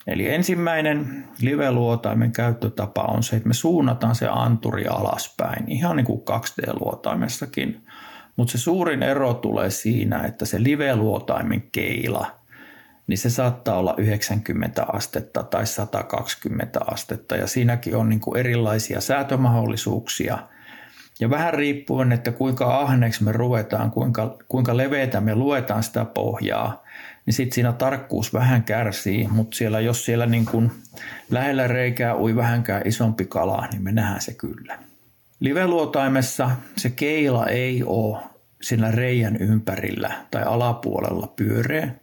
Eli 0.06 0.28
ensimmäinen 0.28 1.28
live-luotaimen 1.40 2.32
käyttötapa 2.32 3.02
on 3.02 3.22
se, 3.22 3.36
että 3.36 3.48
me 3.48 3.54
suunnataan 3.54 4.14
se 4.14 4.28
anturi 4.28 4.86
alaspäin, 4.86 5.68
ihan 5.68 5.96
niin 5.96 6.06
kuin 6.06 6.20
2D-luotaimessakin. 6.20 7.86
Mutta 8.36 8.52
se 8.52 8.58
suurin 8.58 9.02
ero 9.02 9.34
tulee 9.34 9.70
siinä, 9.70 10.22
että 10.22 10.44
se 10.44 10.62
live-luotaimen 10.62 11.62
keila– 11.72 12.26
niin 13.06 13.18
se 13.18 13.30
saattaa 13.30 13.78
olla 13.78 13.94
90 13.98 14.86
astetta 14.92 15.42
tai 15.42 15.66
120 15.66 16.80
astetta 16.86 17.36
ja 17.36 17.46
siinäkin 17.46 17.96
on 17.96 18.08
niin 18.08 18.20
kuin 18.20 18.40
erilaisia 18.40 19.00
säätömahdollisuuksia. 19.00 20.38
Ja 21.20 21.30
vähän 21.30 21.54
riippuen, 21.54 22.12
että 22.12 22.32
kuinka 22.32 22.80
ahneeksi 22.80 23.24
me 23.24 23.32
ruvetaan, 23.32 23.90
kuinka, 23.90 24.38
kuinka 24.48 24.76
leveätä 24.76 25.20
me 25.20 25.34
luetaan 25.34 25.82
sitä 25.82 26.04
pohjaa, 26.04 26.84
niin 27.26 27.34
sitten 27.34 27.54
siinä 27.54 27.72
tarkkuus 27.72 28.34
vähän 28.34 28.62
kärsii, 28.62 29.28
mutta 29.30 29.56
siellä, 29.56 29.80
jos 29.80 30.04
siellä 30.04 30.26
niin 30.26 30.46
kuin 30.46 30.72
lähellä 31.30 31.66
reikää 31.66 32.16
ui 32.16 32.36
vähänkään 32.36 32.82
isompi 32.84 33.24
kala, 33.24 33.68
niin 33.72 33.82
me 33.82 33.92
nähdään 33.92 34.20
se 34.20 34.34
kyllä. 34.34 34.78
Liveluotaimessa 35.42 36.50
se 36.76 36.90
keila 36.90 37.46
ei 37.46 37.82
ole 37.86 38.18
sillä 38.62 38.90
reijän 38.90 39.36
ympärillä 39.36 40.10
tai 40.30 40.42
alapuolella 40.42 41.26
pyöreä, 41.26 41.94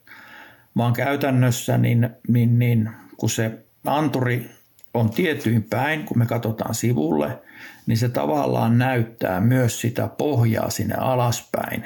vaan 0.78 0.94
käytännössä 0.94 1.78
niin, 1.78 2.10
niin, 2.28 2.60
niin 2.60 2.90
kun 3.18 3.30
se 3.30 3.52
anturi 3.86 4.50
on 4.94 5.10
tietyin 5.10 5.64
päin, 5.64 6.04
kun 6.04 6.18
me 6.18 6.26
katsotaan 6.26 6.76
sivulle, 6.76 7.40
niin 7.86 7.98
se 7.98 8.10
tavallaan 8.10 8.78
näyttää 8.78 9.42
myös 9.42 9.82
sitä 9.82 10.08
pohjaa 10.08 10.70
sinne 10.70 10.96
alaspäin 10.96 11.86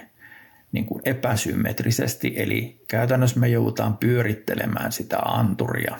niin 0.71 0.85
kuin 0.85 1.01
epäsymmetrisesti, 1.05 2.33
eli 2.35 2.81
käytännössä 2.87 3.39
me 3.39 3.47
joudutaan 3.47 3.97
pyörittelemään 3.97 4.91
sitä 4.91 5.19
anturia. 5.19 5.97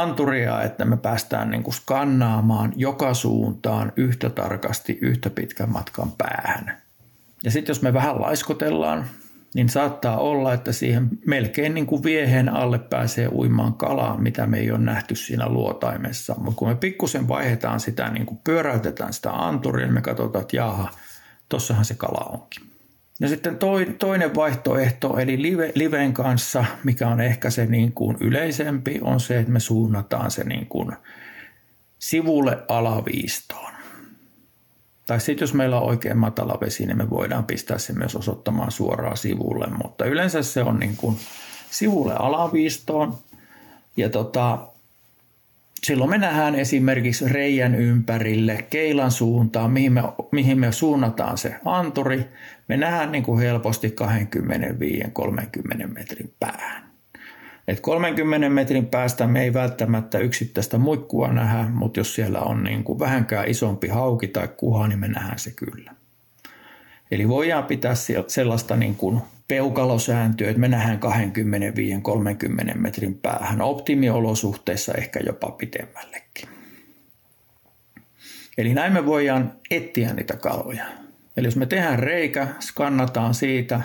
Anturia, 0.00 0.62
että 0.62 0.84
me 0.84 0.96
päästään 0.96 1.50
niin 1.50 1.62
kuin 1.62 1.74
skannaamaan 1.74 2.72
joka 2.76 3.14
suuntaan 3.14 3.92
yhtä 3.96 4.30
tarkasti 4.30 4.98
yhtä 5.00 5.30
pitkän 5.30 5.72
matkan 5.72 6.12
päähän. 6.18 6.82
Ja 7.44 7.50
sitten 7.50 7.70
jos 7.70 7.82
me 7.82 7.92
vähän 7.92 8.20
laiskotellaan, 8.20 9.04
niin 9.54 9.68
saattaa 9.68 10.18
olla, 10.18 10.52
että 10.52 10.72
siihen 10.72 11.08
melkein 11.26 11.74
niin 11.74 11.86
kuin 11.86 12.02
viehen 12.02 12.48
alle 12.48 12.78
pääsee 12.78 13.28
uimaan 13.28 13.74
kalaa, 13.74 14.18
mitä 14.18 14.46
me 14.46 14.58
ei 14.58 14.70
ole 14.70 14.78
nähty 14.78 15.14
siinä 15.14 15.48
luotaimessa. 15.48 16.34
Mutta 16.38 16.58
kun 16.58 16.68
me 16.68 16.74
pikkusen 16.74 17.28
vaihdetaan 17.28 17.80
sitä, 17.80 18.10
niin 18.10 18.26
kuin 18.26 18.40
pyöräytetään 18.44 19.12
sitä 19.12 19.32
anturia, 19.32 19.86
niin 19.86 19.94
me 19.94 20.00
katsotaan, 20.00 20.42
että 20.42 20.56
jaha, 20.56 20.88
tossahan 21.48 21.84
se 21.84 21.94
kala 21.94 22.30
onkin. 22.32 22.71
Ja 23.20 23.28
sitten 23.28 23.58
toinen 23.98 24.34
vaihtoehto, 24.34 25.18
eli 25.18 25.42
live, 25.42 25.72
liven 25.74 26.12
kanssa, 26.12 26.64
mikä 26.84 27.08
on 27.08 27.20
ehkä 27.20 27.50
se 27.50 27.66
niin 27.66 27.92
kuin 27.92 28.16
yleisempi, 28.20 28.98
on 29.02 29.20
se, 29.20 29.38
että 29.38 29.52
me 29.52 29.60
suunnataan 29.60 30.30
se 30.30 30.44
niin 30.44 30.66
kuin 30.66 30.92
sivulle 31.98 32.58
alaviistoon. 32.68 33.72
Tai 35.06 35.20
sitten 35.20 35.42
jos 35.42 35.54
meillä 35.54 35.80
on 35.80 35.88
oikein 35.88 36.18
matala 36.18 36.58
vesi, 36.60 36.86
niin 36.86 36.96
me 36.96 37.10
voidaan 37.10 37.44
pistää 37.44 37.78
se 37.78 37.92
myös 37.92 38.16
osoittamaan 38.16 38.72
suoraan 38.72 39.16
sivulle, 39.16 39.66
mutta 39.82 40.04
yleensä 40.04 40.42
se 40.42 40.62
on 40.62 40.78
niin 40.78 40.96
kuin 40.96 41.16
sivulle 41.70 42.14
alaviistoon. 42.18 43.18
Ja 43.96 44.08
tota, 44.08 44.58
silloin 45.86 46.10
me 46.10 46.18
nähdään 46.18 46.54
esimerkiksi 46.54 47.28
reijän 47.28 47.74
ympärille, 47.74 48.66
keilan 48.70 49.10
suuntaan, 49.10 49.70
mihin 49.70 49.92
me, 49.92 50.02
mihin 50.32 50.58
me 50.58 50.72
suunnataan 50.72 51.38
se 51.38 51.54
anturi. 51.64 52.26
Me 52.68 52.76
nähdään 52.76 53.12
niin 53.12 53.24
kuin 53.24 53.40
helposti 53.40 53.94
25-30 55.84 55.86
metrin 55.86 56.34
päähän. 56.40 56.92
Et 57.68 57.80
30 57.80 58.48
metrin 58.48 58.86
päästä 58.86 59.26
me 59.26 59.42
ei 59.42 59.52
välttämättä 59.52 60.18
yksittäistä 60.18 60.78
muikkua 60.78 61.32
nähdä, 61.32 61.68
mutta 61.68 62.00
jos 62.00 62.14
siellä 62.14 62.40
on 62.40 62.64
niin 62.64 62.84
kuin 62.84 62.98
vähänkään 62.98 63.48
isompi 63.48 63.88
hauki 63.88 64.28
tai 64.28 64.48
kuha, 64.56 64.88
niin 64.88 64.98
me 64.98 65.08
nähdään 65.08 65.38
se 65.38 65.50
kyllä. 65.50 65.94
Eli 67.10 67.28
voidaan 67.28 67.64
pitää 67.64 67.94
sellaista 68.26 68.76
niin 68.76 68.94
kuin 68.94 69.20
peukalosääntöä, 69.48 70.48
että 70.48 70.60
me 70.60 70.68
nähdään 70.68 71.00
25-30 72.72 72.78
metrin 72.78 73.14
päähän 73.14 73.60
optimiolosuhteissa 73.60 74.94
ehkä 74.94 75.20
jopa 75.26 75.50
pitemmällekin. 75.50 76.48
Eli 78.58 78.74
näin 78.74 78.92
me 78.92 79.06
voidaan 79.06 79.52
etsiä 79.70 80.12
niitä 80.12 80.36
kaloja. 80.36 80.84
Eli 81.36 81.46
jos 81.46 81.56
me 81.56 81.66
tehdään 81.66 81.98
reikä, 81.98 82.48
skannataan 82.60 83.34
siitä, 83.34 83.80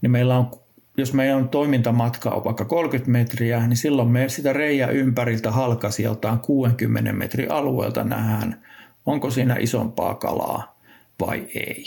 niin 0.00 0.10
meillä 0.10 0.38
on 0.38 0.50
jos 0.96 1.12
meidän 1.12 1.48
toimintamatka 1.48 2.30
on 2.30 2.44
vaikka 2.44 2.64
30 2.64 3.10
metriä, 3.10 3.66
niin 3.66 3.76
silloin 3.76 4.08
me 4.08 4.28
sitä 4.28 4.52
reijä 4.52 4.86
ympäriltä 4.86 5.50
halkasijaltaan 5.50 6.40
60 6.40 7.12
metrin 7.12 7.50
alueelta 7.50 8.04
nähdään, 8.04 8.62
onko 9.06 9.30
siinä 9.30 9.56
isompaa 9.60 10.14
kalaa 10.14 10.78
vai 11.20 11.46
ei. 11.54 11.84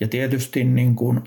Ja 0.00 0.08
tietysti 0.08 0.64
niin 0.64 0.96
kun, 0.96 1.24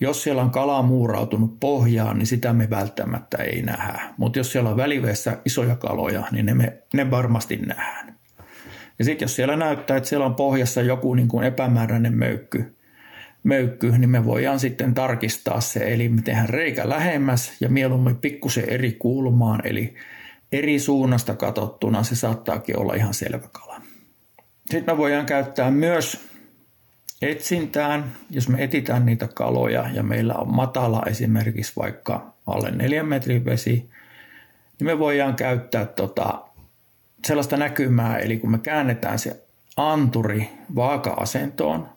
jos 0.00 0.22
siellä 0.22 0.42
on 0.42 0.50
kala 0.50 0.82
muurautunut 0.82 1.60
pohjaan, 1.60 2.18
niin 2.18 2.26
sitä 2.26 2.52
me 2.52 2.70
välttämättä 2.70 3.36
ei 3.36 3.62
nähdä. 3.62 4.00
Mutta 4.16 4.38
jos 4.38 4.52
siellä 4.52 4.70
on 4.70 4.76
väliveessä 4.76 5.38
isoja 5.44 5.76
kaloja, 5.76 6.22
niin 6.30 6.46
ne, 6.46 6.54
me, 6.54 6.78
ne 6.94 7.10
varmasti 7.10 7.56
nähdään. 7.56 8.16
Ja 8.98 9.04
sitten 9.04 9.24
jos 9.24 9.36
siellä 9.36 9.56
näyttää, 9.56 9.96
että 9.96 10.08
siellä 10.08 10.26
on 10.26 10.34
pohjassa 10.34 10.82
joku 10.82 11.14
niin 11.14 11.28
kuin 11.28 11.46
epämääräinen 11.46 12.18
möykky, 12.18 12.76
möykky, 13.42 13.90
niin 13.98 14.10
me 14.10 14.24
voidaan 14.24 14.60
sitten 14.60 14.94
tarkistaa 14.94 15.60
se, 15.60 15.80
eli 15.94 16.08
me 16.08 16.22
tehdään 16.22 16.48
reikä 16.48 16.88
lähemmäs 16.88 17.52
ja 17.60 17.68
mieluummin 17.68 18.16
pikkusen 18.16 18.68
eri 18.68 18.92
kulmaan, 18.92 19.60
eli 19.64 19.94
eri 20.52 20.78
suunnasta 20.78 21.34
katsottuna 21.34 22.02
se 22.02 22.16
saattaakin 22.16 22.78
olla 22.78 22.94
ihan 22.94 23.14
selvä 23.14 23.48
kala. 23.52 23.80
Sitten 24.70 24.94
me 24.94 24.98
voidaan 24.98 25.26
käyttää 25.26 25.70
myös 25.70 26.20
etsintään, 27.22 28.12
jos 28.30 28.48
me 28.48 28.64
etitään 28.64 29.06
niitä 29.06 29.28
kaloja 29.34 29.84
ja 29.92 30.02
meillä 30.02 30.34
on 30.34 30.54
matala 30.54 31.02
esimerkiksi 31.06 31.72
vaikka 31.76 32.34
alle 32.46 32.70
neljän 32.70 33.06
metrin 33.06 33.44
vesi, 33.44 33.90
niin 34.78 34.86
me 34.86 34.98
voidaan 34.98 35.34
käyttää 35.34 35.86
tota, 35.86 36.42
sellaista 37.26 37.56
näkymää, 37.56 38.18
eli 38.18 38.36
kun 38.36 38.50
me 38.50 38.58
käännetään 38.58 39.18
se 39.18 39.46
anturi 39.76 40.48
vaaka-asentoon, 40.74 41.88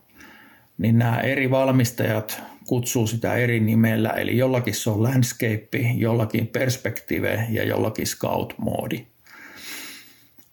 niin 0.77 0.99
nämä 0.99 1.19
eri 1.19 1.51
valmistajat 1.51 2.41
kutsuu 2.65 3.07
sitä 3.07 3.35
eri 3.35 3.59
nimellä, 3.59 4.09
eli 4.09 4.37
jollakin 4.37 4.75
se 4.75 4.89
on 4.89 5.03
landscape, 5.03 5.79
jollakin 5.95 6.47
perspektive 6.47 7.45
ja 7.49 7.63
jollakin 7.63 8.07
scout-moodi. 8.07 9.05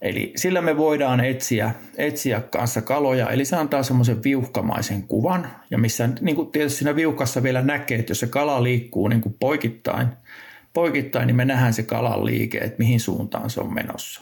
Eli 0.01 0.33
sillä 0.35 0.61
me 0.61 0.77
voidaan 0.77 1.19
etsiä, 1.19 1.71
etsiä 1.97 2.41
kanssa 2.41 2.81
kaloja, 2.81 3.29
eli 3.29 3.45
se 3.45 3.55
antaa 3.55 3.83
semmoisen 3.83 4.23
viuhkamaisen 4.23 5.03
kuvan, 5.03 5.49
ja 5.71 5.77
missä 5.77 6.09
niin 6.21 6.35
kuin 6.35 6.51
tietysti 6.51 6.77
siinä 6.77 6.95
viuhkassa 6.95 7.43
vielä 7.43 7.61
näkee, 7.61 7.99
että 7.99 8.11
jos 8.11 8.19
se 8.19 8.27
kala 8.27 8.63
liikkuu 8.63 9.07
niin 9.07 9.21
kuin 9.21 9.35
poikittain, 9.39 10.07
poikittain, 10.73 11.27
niin 11.27 11.35
me 11.35 11.45
nähdään 11.45 11.73
se 11.73 11.83
kalan 11.83 12.25
liike, 12.25 12.57
että 12.57 12.79
mihin 12.79 12.99
suuntaan 12.99 13.49
se 13.49 13.61
on 13.61 13.73
menossa. 13.73 14.21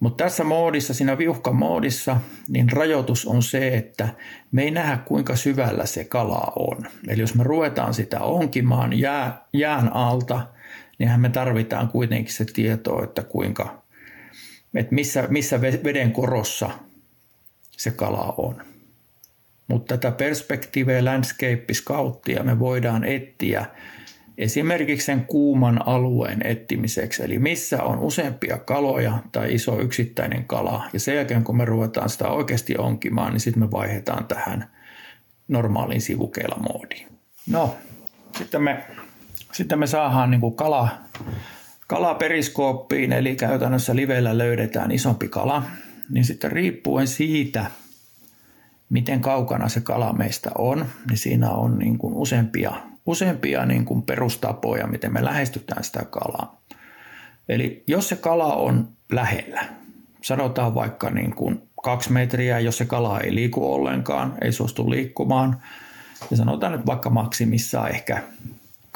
Mutta 0.00 0.24
tässä 0.24 0.44
moodissa, 0.44 0.94
siinä 0.94 1.18
viuhkamoodissa, 1.18 2.16
niin 2.48 2.72
rajoitus 2.72 3.26
on 3.26 3.42
se, 3.42 3.68
että 3.68 4.08
me 4.52 4.62
ei 4.62 4.70
nähdä 4.70 4.96
kuinka 4.96 5.36
syvällä 5.36 5.86
se 5.86 6.04
kala 6.04 6.52
on. 6.56 6.86
Eli 7.08 7.20
jos 7.20 7.34
me 7.34 7.44
ruvetaan 7.44 7.94
sitä 7.94 8.20
onkimaan 8.20 8.98
jää, 8.98 9.46
jään 9.52 9.92
alta, 9.92 10.46
niin 10.98 11.20
me 11.20 11.28
tarvitaan 11.28 11.88
kuitenkin 11.88 12.34
se 12.34 12.44
tieto, 12.44 13.02
että 13.04 13.22
kuinka, 13.22 13.82
että 14.76 14.94
missä, 14.94 15.24
missä 15.28 15.60
veden 15.60 16.12
korossa 16.12 16.70
se 17.70 17.90
kala 17.90 18.34
on. 18.38 18.62
Mutta 19.68 19.98
tätä 19.98 20.16
perspektiiveä 20.16 21.04
landscape 21.04 21.74
scouttia 21.74 22.42
me 22.42 22.58
voidaan 22.58 23.04
etsiä 23.04 23.66
esimerkiksi 24.38 25.06
sen 25.06 25.24
kuuman 25.24 25.88
alueen 25.88 26.46
etsimiseksi, 26.46 27.24
eli 27.24 27.38
missä 27.38 27.82
on 27.82 27.98
useampia 27.98 28.58
kaloja 28.58 29.18
tai 29.32 29.54
iso 29.54 29.80
yksittäinen 29.80 30.44
kala. 30.44 30.84
Ja 30.92 31.00
sen 31.00 31.16
jälkeen, 31.16 31.44
kun 31.44 31.56
me 31.56 31.64
ruvetaan 31.64 32.10
sitä 32.10 32.28
oikeasti 32.28 32.74
onkimaan, 32.78 33.32
niin 33.32 33.40
sitten 33.40 33.62
me 33.62 33.70
vaihdetaan 33.70 34.26
tähän 34.26 34.70
normaaliin 35.48 36.00
moodiin. 36.72 37.08
No, 37.46 37.76
sitten 38.38 38.62
me, 38.62 38.84
sitten 39.52 39.78
me 39.78 39.86
saadaan 39.86 40.30
niin 40.30 40.40
kuin 40.40 40.54
kala, 40.54 40.88
kala 41.86 42.14
periskooppiin, 42.14 43.12
eli 43.12 43.36
käytännössä 43.36 43.96
livellä 43.96 44.38
löydetään 44.38 44.90
isompi 44.90 45.28
kala. 45.28 45.62
Niin 46.10 46.24
sitten 46.24 46.52
riippuen 46.52 47.06
siitä, 47.06 47.64
miten 48.90 49.20
kaukana 49.20 49.68
se 49.68 49.80
kala 49.80 50.12
meistä 50.12 50.50
on, 50.58 50.86
niin 51.08 51.18
siinä 51.18 51.50
on 51.50 51.78
niin 51.78 51.98
kuin 51.98 52.14
useampia 52.14 52.72
useampia 53.06 53.66
niin 53.66 53.84
kuin 53.84 54.02
perustapoja, 54.02 54.86
miten 54.86 55.12
me 55.12 55.24
lähestytään 55.24 55.84
sitä 55.84 56.04
kalaa. 56.10 56.60
Eli 57.48 57.84
jos 57.86 58.08
se 58.08 58.16
kala 58.16 58.54
on 58.54 58.88
lähellä, 59.12 59.64
sanotaan 60.22 60.74
vaikka 60.74 61.10
niin 61.10 61.34
kuin 61.34 61.62
kaksi 61.82 62.12
metriä, 62.12 62.58
jos 62.58 62.78
se 62.78 62.84
kala 62.84 63.20
ei 63.20 63.34
liiku 63.34 63.72
ollenkaan, 63.72 64.34
ei 64.40 64.52
suostu 64.52 64.90
liikkumaan, 64.90 65.62
ja 66.30 66.36
sanotaan 66.36 66.72
nyt 66.72 66.86
vaikka 66.86 67.10
maksimissaan 67.10 67.90
ehkä 67.90 68.22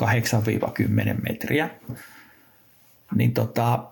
8-10 0.02 0.04
metriä, 1.28 1.70
niin 3.14 3.34
tota, 3.34 3.84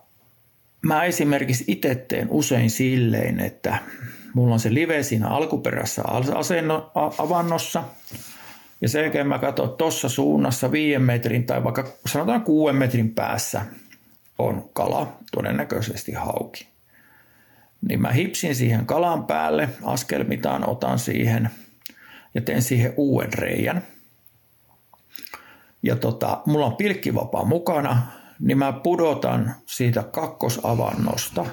mä 0.82 1.04
esimerkiksi 1.04 1.64
itse 1.66 1.94
teen 1.94 2.26
usein 2.30 2.70
silleen, 2.70 3.40
että 3.40 3.78
mulla 4.34 4.54
on 4.54 4.60
se 4.60 4.74
live 4.74 5.02
siinä 5.02 5.28
alkuperässä 5.28 6.02
asenno, 6.34 6.90
avannossa– 6.94 7.84
ja 8.80 8.88
sen 8.88 9.02
jälkeen 9.02 9.26
mä 9.26 9.38
katson, 9.38 9.76
tuossa 9.76 10.08
suunnassa 10.08 10.72
viiden 10.72 11.02
metrin 11.02 11.46
tai 11.46 11.64
vaikka 11.64 11.84
sanotaan 12.06 12.42
kuuden 12.42 12.76
metrin 12.76 13.14
päässä 13.14 13.64
on 14.38 14.70
kala, 14.72 15.18
todennäköisesti 15.32 16.12
hauki. 16.12 16.68
Niin 17.88 18.00
mä 18.00 18.12
hipsin 18.12 18.54
siihen 18.54 18.86
kalan 18.86 19.24
päälle, 19.26 19.68
askelmitaan 19.82 20.68
otan 20.68 20.98
siihen 20.98 21.50
ja 22.34 22.40
teen 22.40 22.62
siihen 22.62 22.94
uuden 22.96 23.32
reijän. 23.32 23.82
Ja 25.82 25.96
tota, 25.96 26.42
mulla 26.46 26.66
on 26.66 26.76
pilkkivapaa 26.76 27.44
mukana, 27.44 28.02
niin 28.40 28.58
mä 28.58 28.72
pudotan 28.72 29.54
siitä 29.66 30.02
kakkosavannosta 30.02 31.46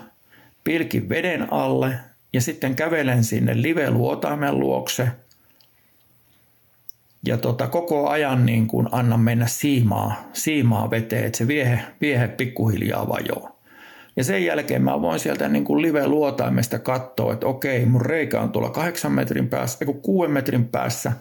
pilkin 0.63 1.09
veden 1.09 1.53
alle 1.53 1.95
ja 2.33 2.41
sitten 2.41 2.75
kävelen 2.75 3.23
sinne 3.23 3.61
live-luotaimen 3.61 4.59
luokse– 4.59 5.07
ja 7.25 7.37
tota, 7.37 7.67
koko 7.67 8.09
ajan 8.09 8.45
niin 8.45 8.67
kuin 8.67 8.87
annan 8.91 9.19
mennä 9.19 9.47
siimaa, 9.47 10.29
siimaa 10.33 10.89
veteen, 10.89 11.25
että 11.25 11.37
se 11.37 11.47
viehe, 11.47 11.79
viehe 12.01 12.27
pikkuhiljaa 12.27 13.09
vajoaa. 13.09 13.55
Ja 14.15 14.23
sen 14.23 14.45
jälkeen 14.45 14.81
mä 14.81 15.01
voin 15.01 15.19
sieltä 15.19 15.49
niin 15.49 15.63
kuin 15.63 15.81
live-luotaimesta 15.81 16.79
katsoa, 16.79 17.33
että 17.33 17.47
okei, 17.47 17.85
mun 17.85 18.01
reikä 18.01 18.41
on 18.41 18.51
tuolla 18.51 18.69
kahdeksan 18.69 19.11
metrin 19.11 19.47
päässä, 19.47 19.77
ei 19.81 19.93
kuuden 19.93 20.31
metrin 20.31 20.65
päässä. 20.65 21.11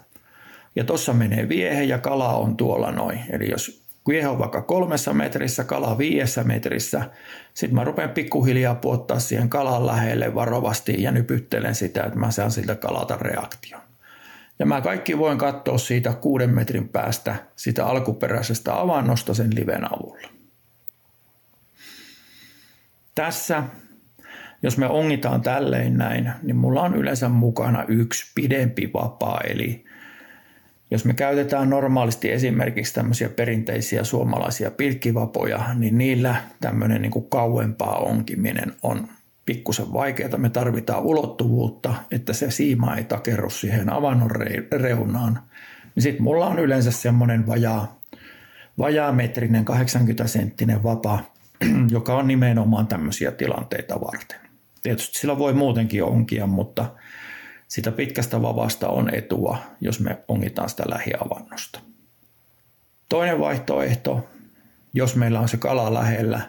Ja 0.77 0.85
tuossa 0.85 1.13
menee 1.13 1.49
viehe 1.49 1.83
ja 1.83 1.99
kala 1.99 2.37
on 2.37 2.57
tuolla 2.57 2.91
noin. 2.91 3.21
Eli 3.31 3.51
jos 3.51 3.84
viehe 4.09 4.29
on 4.29 4.39
vaikka 4.39 4.63
kolmessa 4.63 5.15
metrissä, 5.15 5.65
kala 5.65 5.99
viidessä 5.99 6.45
metrissä, 6.45 7.11
sitten 7.55 7.75
mä 7.75 7.85
rupean 7.85 8.11
pikkuhiljaa 8.11 8.75
puottaa 8.75 9.19
siihen 9.19 9.49
kalan 9.49 9.87
lähelle 9.87 10.35
varovasti 10.35 11.03
ja 11.03 11.13
nypyttelen 11.13 11.75
sitä, 11.75 12.03
että 12.03 12.19
mä 12.19 12.31
saan 12.31 12.51
siltä 12.51 12.75
kalalta 12.75 13.17
reaktion. 13.21 13.81
Ja 14.59 14.67
mä 14.67 14.81
kaikki 14.81 15.19
voin 15.19 15.39
katsoa 15.39 15.79
siitä 15.79 16.13
kuuden 16.13 16.51
metrin 16.51 16.89
päästä 16.89 17.37
sitä 17.57 17.87
alkuperäisestä 17.87 18.81
avannosta 18.81 19.35
sen 19.35 19.55
liven 19.55 19.95
avulla. 19.95 20.29
Tässä, 23.15 23.63
jos 24.63 24.79
me 24.79 24.87
ongitaan 24.87 25.41
tälleen 25.41 25.97
näin, 25.97 26.33
niin 26.43 26.57
mulla 26.57 26.83
on 26.83 26.95
yleensä 26.97 27.29
mukana 27.29 27.85
yksi 27.89 28.33
pidempi 28.35 28.91
vapaa, 28.95 29.41
eli 29.41 29.85
jos 30.91 31.05
me 31.05 31.15
käytetään 31.15 31.71
normaalisti 31.71 32.33
esimerkiksi 32.33 32.95
tämmöisiä 32.95 33.29
perinteisiä 33.29 34.05
suomalaisia 34.05 34.71
pilkkivapoja, 34.71 35.75
niin 35.75 35.99
niillä 35.99 36.37
tämmöinen 36.61 37.03
niin 37.03 37.13
kuin 37.13 37.29
kauempaa 37.29 37.99
onkiminen 37.99 38.73
on 38.83 39.09
pikkusen 39.47 39.93
vaikeaa. 39.93 40.39
Me 40.39 40.51
tarvitaan 40.51 41.03
ulottuvuutta, 41.03 41.95
että 42.11 42.33
se 42.33 42.51
siima 42.51 42.97
ei 42.97 43.05
takerru 43.05 43.51
siihen 43.51 43.93
avannon 43.93 44.31
reunaan. 44.73 45.41
Niin 45.95 46.03
sitten 46.03 46.23
mulla 46.23 46.47
on 46.47 46.59
yleensä 46.59 46.91
semmoinen 46.91 47.47
vajaa, 47.47 48.01
vajaametrinen 48.79 49.65
80 49.65 50.27
senttinen 50.27 50.83
vapaa, 50.83 51.35
joka 51.91 52.17
on 52.17 52.29
nimenomaan 52.29 52.87
tämmöisiä 52.87 53.31
tilanteita 53.33 54.01
varten. 54.01 54.39
Tietysti 54.83 55.19
sillä 55.19 55.39
voi 55.39 55.53
muutenkin 55.53 56.05
onkia, 56.05 56.47
mutta 56.47 56.87
sitä 57.75 57.93
pitkästä 57.93 58.43
vavasta 58.43 58.89
on 58.89 59.15
etua, 59.15 59.59
jos 59.81 60.01
me 60.01 60.19
ongitaan 60.29 60.69
sitä 60.69 60.83
lähiavannosta. 60.89 61.81
Toinen 63.09 63.41
vaihtoehto, 63.41 64.29
jos 64.93 65.17
meillä 65.17 65.41
on 65.41 65.49
se 65.49 65.57
kala 65.57 65.95
lähellä, 65.95 66.41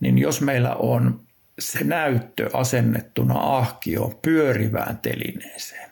niin 0.00 0.18
jos 0.18 0.40
meillä 0.40 0.74
on 0.74 1.20
se 1.58 1.84
näyttö 1.84 2.50
asennettuna 2.52 3.34
ahkioon 3.40 4.14
pyörivään 4.22 4.98
telineeseen. 4.98 5.90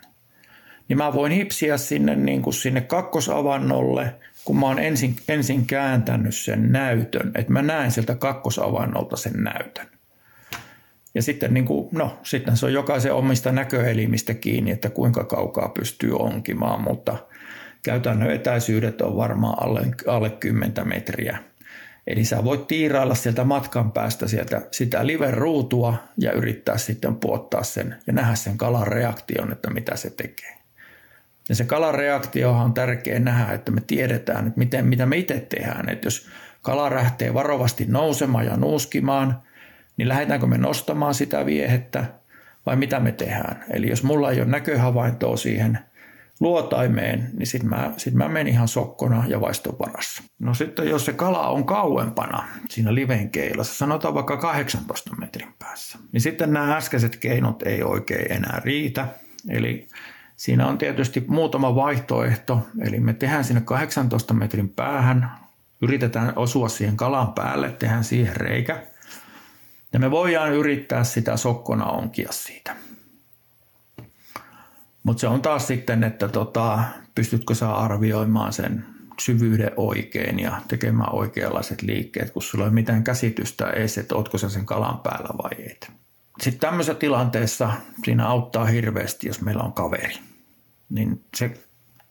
Niin 0.88 0.96
mä 0.96 1.14
voin 1.14 1.32
hipsiä 1.32 1.76
sinne, 1.76 2.16
niin 2.16 2.42
kuin 2.42 2.54
sinne 2.54 2.80
kakkosavannolle, 2.80 4.14
kun 4.44 4.58
mä 4.58 4.66
oon 4.66 4.78
ensin, 4.78 5.16
ensin 5.28 5.66
kääntänyt 5.66 6.34
sen 6.34 6.72
näytön, 6.72 7.32
että 7.34 7.52
mä 7.52 7.62
näen 7.62 7.90
sieltä 7.90 8.14
kakkosavannolta 8.14 9.16
sen 9.16 9.42
näytön. 9.44 9.97
Ja 11.18 11.22
sitten 11.22 11.54
niin 11.54 11.64
kuin, 11.64 11.88
no, 11.92 12.18
sitten 12.22 12.56
se 12.56 12.66
on 12.66 12.72
jokaisen 12.72 13.12
omista 13.12 13.52
näköelimistä 13.52 14.34
kiinni, 14.34 14.70
että 14.70 14.90
kuinka 14.90 15.24
kaukaa 15.24 15.68
pystyy 15.68 16.16
onkimaan, 16.16 16.82
mutta 16.82 17.16
käytännön 17.82 18.30
etäisyydet 18.30 19.00
on 19.00 19.16
varmaan 19.16 19.62
alle, 19.62 19.86
alle 20.06 20.30
10 20.30 20.72
metriä 20.84 21.38
Eli 22.06 22.24
sä 22.24 22.44
voit 22.44 22.66
tiirailla 22.66 23.14
sieltä 23.14 23.44
matkan 23.44 23.92
päästä 23.92 24.28
sieltä 24.28 24.62
sitä 24.70 25.06
live-ruutua 25.06 25.94
ja 26.18 26.32
yrittää 26.32 26.78
sitten 26.78 27.16
puottaa 27.16 27.62
sen 27.62 27.96
ja 28.06 28.12
nähdä 28.12 28.34
sen 28.34 28.58
kalan 28.58 28.86
reaktion, 28.86 29.52
että 29.52 29.70
mitä 29.70 29.96
se 29.96 30.10
tekee. 30.10 30.58
Ja 31.48 31.54
se 31.54 31.64
kalan 31.64 31.94
reaktiohan 31.94 32.64
on 32.64 32.74
tärkeä 32.74 33.18
nähdä, 33.18 33.52
että 33.52 33.70
me 33.70 33.80
tiedetään, 33.86 34.46
että 34.46 34.58
miten, 34.58 34.86
mitä 34.86 35.06
me 35.06 35.16
itse 35.16 35.46
tehdään. 35.48 35.88
Että 35.88 36.06
jos 36.06 36.28
kala 36.62 36.90
lähtee 36.90 37.34
varovasti 37.34 37.86
nousemaan 37.88 38.46
ja 38.46 38.56
nuuskimaan, 38.56 39.42
niin 39.98 40.08
lähdetäänkö 40.08 40.46
me 40.46 40.58
nostamaan 40.58 41.14
sitä 41.14 41.46
viehettä 41.46 42.04
vai 42.66 42.76
mitä 42.76 43.00
me 43.00 43.12
tehdään. 43.12 43.64
Eli 43.70 43.88
jos 43.88 44.02
mulla 44.02 44.30
ei 44.30 44.40
ole 44.40 44.50
näköhavaintoa 44.50 45.36
siihen 45.36 45.78
luotaimeen, 46.40 47.30
niin 47.32 47.46
sitten 47.46 47.70
mä, 47.70 47.92
sit 47.96 48.14
mä 48.14 48.28
menen 48.28 48.48
ihan 48.48 48.68
sokkona 48.68 49.24
ja 49.26 49.40
vaiston 49.40 49.78
varassa. 49.78 50.22
No 50.38 50.54
sitten 50.54 50.88
jos 50.88 51.04
se 51.04 51.12
kala 51.12 51.48
on 51.48 51.64
kauempana 51.64 52.48
siinä 52.70 52.94
liven 52.94 53.30
keilassa, 53.30 53.74
sanotaan 53.74 54.14
vaikka 54.14 54.36
18 54.36 55.16
metrin 55.16 55.54
päässä, 55.58 55.98
niin 56.12 56.20
sitten 56.20 56.52
nämä 56.52 56.76
äskeiset 56.76 57.16
keinot 57.16 57.62
ei 57.62 57.82
oikein 57.82 58.32
enää 58.32 58.60
riitä. 58.64 59.06
Eli 59.48 59.88
siinä 60.36 60.66
on 60.66 60.78
tietysti 60.78 61.24
muutama 61.28 61.74
vaihtoehto, 61.74 62.66
eli 62.80 63.00
me 63.00 63.12
tehdään 63.12 63.44
sinne 63.44 63.60
18 63.60 64.34
metrin 64.34 64.68
päähän, 64.68 65.30
yritetään 65.82 66.32
osua 66.36 66.68
siihen 66.68 66.96
kalan 66.96 67.32
päälle, 67.32 67.70
tehdään 67.70 68.04
siihen 68.04 68.36
reikä, 68.36 68.82
ja 69.92 69.98
me 69.98 70.10
voidaan 70.10 70.52
yrittää 70.52 71.04
sitä 71.04 71.36
sokkona 71.36 71.84
onkia 71.84 72.32
siitä. 72.32 72.76
Mutta 75.02 75.20
se 75.20 75.28
on 75.28 75.42
taas 75.42 75.66
sitten, 75.66 76.04
että 76.04 76.28
tota, 76.28 76.84
pystytkö 77.14 77.54
sä 77.54 77.74
arvioimaan 77.74 78.52
sen 78.52 78.84
syvyyden 79.20 79.72
oikein 79.76 80.40
ja 80.40 80.62
tekemään 80.68 81.14
oikeanlaiset 81.14 81.82
liikkeet, 81.82 82.30
kun 82.30 82.42
sulla 82.42 82.64
ei 82.64 82.68
ole 82.68 82.74
mitään 82.74 83.04
käsitystä 83.04 83.70
edes, 83.70 83.98
että 83.98 84.14
ootko 84.14 84.38
sä 84.38 84.48
sen 84.48 84.66
kalan 84.66 84.98
päällä 84.98 85.28
vai 85.42 85.70
et. 85.70 85.90
Sitten 86.40 86.60
tämmöisessä 86.60 86.94
tilanteessa 86.94 87.70
siinä 88.04 88.26
auttaa 88.26 88.64
hirveästi, 88.64 89.28
jos 89.28 89.40
meillä 89.40 89.62
on 89.62 89.72
kaveri. 89.72 90.14
Niin 90.88 91.24
se 91.36 91.54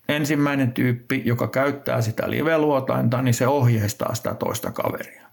ensimmäinen 0.10 0.72
tyyppi, 0.72 1.22
joka 1.26 1.48
käyttää 1.48 2.02
sitä 2.02 2.30
liveluotainta, 2.30 3.22
niin 3.22 3.34
se 3.34 3.48
ohjeistaa 3.48 4.16
sitä 4.16 4.34
toista 4.34 4.72
kaveria. 4.72 5.27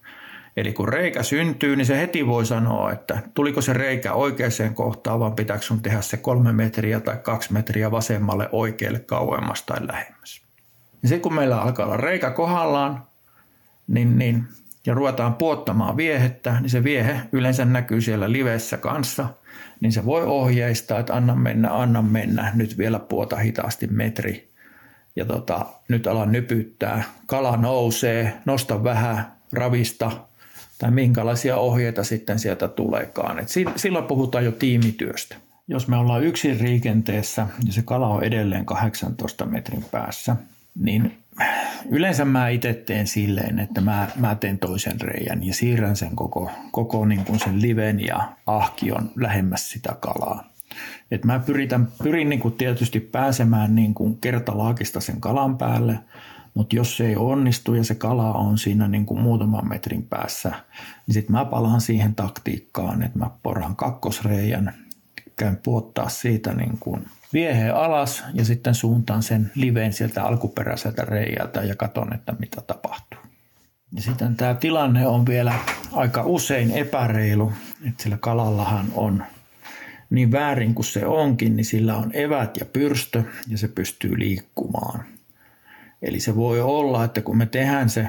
Eli 0.57 0.73
kun 0.73 0.89
reikä 0.89 1.23
syntyy, 1.23 1.77
niin 1.77 1.87
se 1.87 1.99
heti 1.99 2.27
voi 2.27 2.47
sanoa, 2.47 2.93
että 2.93 3.19
tuliko 3.35 3.61
se 3.61 3.73
reikä 3.73 4.13
oikeaan 4.13 4.75
kohtaan, 4.75 5.21
vaan 5.21 5.37
pitääkö 5.37 5.63
sun 5.63 5.83
tehdä 5.83 6.01
se 6.01 6.17
kolme 6.17 6.53
metriä 6.53 7.01
tai 7.01 7.17
kaksi 7.17 7.53
metriä 7.53 7.91
vasemmalle 7.91 8.49
oikealle 8.53 9.01
kauemmas 9.01 9.63
tai 9.63 9.87
lähemmäs. 9.87 10.43
Ja 11.03 11.09
sitten 11.09 11.23
kun 11.23 11.35
meillä 11.35 11.61
alkaa 11.61 11.87
olla 11.87 11.97
reikä 11.97 12.31
kohdallaan, 12.31 13.05
niin, 13.87 14.19
niin, 14.19 14.45
ja 14.87 14.95
ruvetaan 14.95 15.35
puottamaan 15.35 15.97
viehettä, 15.97 16.61
niin 16.61 16.71
se 16.71 16.85
viehe 16.85 17.21
yleensä 17.33 17.65
näkyy 17.65 18.01
siellä 18.01 18.33
livessä 18.33 18.77
kanssa, 18.77 19.29
niin 19.81 19.93
se 19.93 20.05
voi 20.05 20.23
ohjeistaa, 20.23 20.99
että 20.99 21.15
anna 21.15 21.35
mennä, 21.35 21.71
anna 21.71 22.03
mennä, 22.03 22.53
nyt 22.55 22.79
vielä 22.79 22.99
puota 22.99 23.37
hitaasti 23.37 23.87
metri. 23.87 24.51
Ja 25.17 25.25
tota, 25.25 25.67
nyt 25.89 26.07
alan 26.07 26.33
nypyttää, 26.33 27.03
kala 27.27 27.57
nousee, 27.57 28.33
nosta 28.45 28.85
vähän, 28.85 29.33
ravista, 29.53 30.11
tai 30.85 30.91
minkälaisia 30.91 31.57
ohjeita 31.57 32.05
sitten 32.05 32.39
sieltä 32.39 32.69
tuleekaan. 32.69 33.39
Et 33.39 33.49
silloin 33.77 34.05
puhutaan 34.05 34.45
jo 34.45 34.53
tiimityöstä. 34.53 35.37
Jos 35.69 35.89
me 35.89 35.97
ollaan 35.97 36.25
yksin 36.25 36.63
liikenteessä 36.63 37.47
ja 37.67 37.73
se 37.73 37.83
kala 37.83 38.09
on 38.09 38.25
edelleen 38.25 38.67
18 38.67 39.47
metrin 39.47 39.85
päässä, 39.91 40.37
niin 40.75 41.19
yleensä 41.91 42.25
mä 42.25 42.49
itse 42.49 42.75
teen 42.75 43.07
silleen, 43.07 43.59
että 43.59 43.81
mä, 43.81 44.09
mä 44.17 44.35
teen 44.35 44.59
toisen 44.59 45.01
reijän 45.01 45.47
ja 45.47 45.55
siirrän 45.55 45.97
sen 45.97 46.17
koko, 46.17 46.51
koko 46.71 47.05
niin 47.05 47.25
kuin 47.25 47.41
sen 47.41 47.63
liven 47.63 48.07
ja 48.07 48.33
ahkion 48.47 49.11
lähemmäs 49.17 49.71
sitä 49.71 49.97
kalaa. 50.01 50.51
Et 51.11 51.25
mä 51.25 51.39
pyritän, 51.39 51.89
pyrin 52.03 52.29
niin 52.29 52.41
kuin 52.41 52.55
tietysti 52.55 53.01
pääsemään 53.01 53.75
niin 53.75 53.95
kuin 53.95 54.19
kertalaakista 54.21 55.01
sen 55.01 55.21
kalan 55.21 55.59
päälle– 55.59 55.99
mutta 56.55 56.77
jos 56.77 56.97
se 56.97 57.07
ei 57.07 57.17
onnistu 57.17 57.75
ja 57.75 57.85
se 57.85 57.95
kala 57.95 58.33
on 58.33 58.59
siinä 58.59 58.89
niin 58.89 59.07
kuin 59.07 59.21
muutaman 59.21 59.69
metrin 59.69 60.03
päässä, 60.03 60.53
niin 61.07 61.15
sitten 61.15 61.37
mä 61.37 61.45
palaan 61.45 61.81
siihen 61.81 62.15
taktiikkaan, 62.15 63.03
että 63.03 63.19
mä 63.19 63.31
poran 63.43 63.77
kakkosreijän, 63.77 64.75
käyn 65.37 65.59
puottaa 65.65 66.09
siitä 66.09 66.53
niin 66.53 66.79
kuin 66.81 67.07
vieheen 67.33 67.75
alas 67.75 68.25
ja 68.35 68.45
sitten 68.45 68.75
suuntaan 68.75 69.23
sen 69.23 69.51
liveen 69.55 69.93
sieltä 69.93 70.25
alkuperäiseltä 70.25 71.05
reijältä 71.05 71.61
ja 71.61 71.77
katon, 71.77 72.15
että 72.15 72.35
mitä 72.39 72.61
tapahtuu. 72.61 73.21
Ja 73.93 74.03
sitten 74.03 74.37
tämä 74.37 74.55
tilanne 74.55 75.07
on 75.07 75.27
vielä 75.27 75.55
aika 75.93 76.23
usein 76.23 76.71
epäreilu, 76.71 77.53
että 77.89 78.03
sillä 78.03 78.17
kalallahan 78.17 78.87
on 78.95 79.25
niin 80.11 80.33
väärin 80.33 80.75
kuin 80.75 80.85
se 80.85 81.07
onkin, 81.07 81.57
niin 81.57 81.65
sillä 81.65 81.97
on 81.97 82.11
evät 82.13 82.57
ja 82.57 82.67
pyrstö 82.67 83.23
ja 83.49 83.59
se 83.59 83.69
pystyy 83.69 84.19
liikkumaan– 84.19 85.05
Eli 86.05 86.21
se 86.21 86.37
voi 86.37 86.61
olla, 86.61 87.05
että 87.05 87.21
kun 87.21 87.37
me 87.37 87.47
tehdään 87.47 87.91
se 87.91 88.09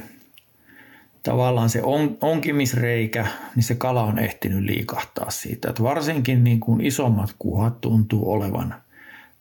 tavallaan 1.23 1.69
se 1.69 1.83
on, 1.83 2.17
onkimisreikä, 2.21 3.27
niin 3.55 3.63
se 3.63 3.75
kala 3.75 4.03
on 4.03 4.19
ehtinyt 4.19 4.63
liikahtaa 4.63 5.31
siitä. 5.31 5.69
Että 5.69 5.83
varsinkin 5.83 6.43
niin 6.43 6.59
kuin 6.59 6.81
isommat 6.81 7.35
kuhat 7.39 7.81
tuntuu 7.81 8.31
olevan 8.31 8.75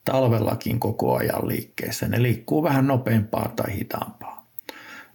talvellakin 0.05 0.81
koko 0.81 1.17
ajan 1.17 1.49
liikkeessä. 1.49 2.09
Ne 2.09 2.23
liikkuu 2.23 2.63
vähän 2.63 2.87
nopeampaa 2.87 3.53
tai 3.57 3.75
hitaampaa. 3.75 4.47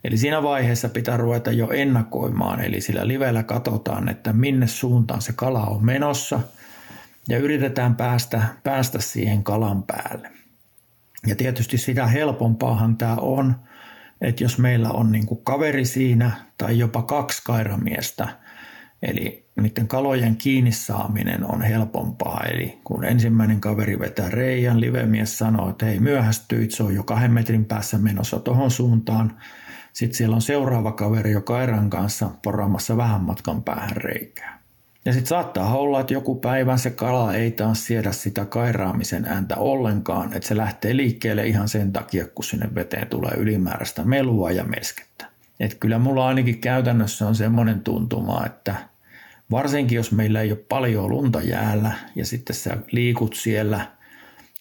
Eli 0.03 0.17
siinä 0.17 0.43
vaiheessa 0.43 0.89
pitää 0.89 1.17
ruveta 1.17 1.51
jo 1.51 1.69
ennakoimaan, 1.69 2.63
eli 2.63 2.81
sillä 2.81 3.07
livellä 3.07 3.43
katsotaan, 3.43 4.09
että 4.09 4.33
minne 4.33 4.67
suuntaan 4.67 5.21
se 5.21 5.33
kala 5.33 5.65
on 5.65 5.85
menossa 5.85 6.39
ja 7.29 7.37
yritetään 7.37 7.95
päästä, 7.95 8.41
päästä 8.63 9.01
siihen 9.01 9.43
kalan 9.43 9.83
päälle. 9.83 10.38
Ja 11.27 11.35
tietysti 11.35 11.77
sitä 11.77 12.07
helpompaahan 12.07 12.97
tämä 12.97 13.15
on, 13.15 13.55
että 14.21 14.43
jos 14.43 14.57
meillä 14.57 14.89
on 14.89 15.11
niin 15.11 15.25
kuin 15.25 15.43
kaveri 15.43 15.85
siinä 15.85 16.31
tai 16.57 16.79
jopa 16.79 17.01
kaksi 17.01 17.41
kairamiestä, 17.45 18.27
eli 19.01 19.49
niiden 19.61 19.87
kalojen 19.87 20.35
kiinni 20.35 20.71
saaminen 20.71 21.45
on 21.45 21.61
helpompaa. 21.61 22.43
Eli 22.43 22.79
kun 22.83 23.05
ensimmäinen 23.05 23.61
kaveri 23.61 23.99
vetää 23.99 24.29
reijän, 24.29 24.81
livemies 24.81 25.37
sanoo, 25.37 25.69
että 25.69 25.85
hei 25.85 25.99
myöhästyit, 25.99 26.71
se 26.71 26.83
on 26.83 26.95
jo 26.95 27.03
kahden 27.03 27.31
metrin 27.31 27.65
päässä 27.65 27.97
menossa 27.97 28.39
tuohon 28.39 28.71
suuntaan. 28.71 29.37
Sitten 29.93 30.17
siellä 30.17 30.35
on 30.35 30.41
seuraava 30.41 30.91
kaveri 30.91 31.31
jo 31.31 31.41
kairan 31.41 31.89
kanssa 31.89 32.29
poraamassa 32.43 32.97
vähän 32.97 33.21
matkan 33.21 33.63
päähän 33.63 33.97
reikää. 33.97 34.58
Ja 35.05 35.13
sitten 35.13 35.29
saattaa 35.29 35.77
olla, 35.77 35.99
että 35.99 36.13
joku 36.13 36.35
päivä 36.35 36.77
se 36.77 36.89
kala 36.89 37.33
ei 37.33 37.51
taas 37.51 37.85
siedä 37.85 38.11
sitä 38.11 38.45
kairaamisen 38.45 39.25
ääntä 39.25 39.55
ollenkaan, 39.55 40.33
että 40.33 40.47
se 40.47 40.57
lähtee 40.57 40.97
liikkeelle 40.97 41.47
ihan 41.47 41.69
sen 41.69 41.93
takia, 41.93 42.27
kun 42.27 42.43
sinne 42.43 42.69
veteen 42.75 43.07
tulee 43.07 43.33
ylimääräistä 43.37 44.03
melua 44.03 44.51
ja 44.51 44.63
meskettä. 44.63 45.25
Et 45.59 45.73
kyllä 45.79 45.99
mulla 45.99 46.27
ainakin 46.27 46.61
käytännössä 46.61 47.27
on 47.27 47.35
semmoinen 47.35 47.81
tuntuma, 47.81 48.45
että 48.45 48.75
varsinkin 49.51 49.95
jos 49.95 50.11
meillä 50.11 50.41
ei 50.41 50.51
ole 50.51 50.59
paljon 50.69 51.09
lunta 51.09 51.41
jäällä 51.41 51.91
ja 52.15 52.25
sitten 52.25 52.55
sä 52.55 52.77
liikut 52.91 53.33
siellä, 53.35 53.87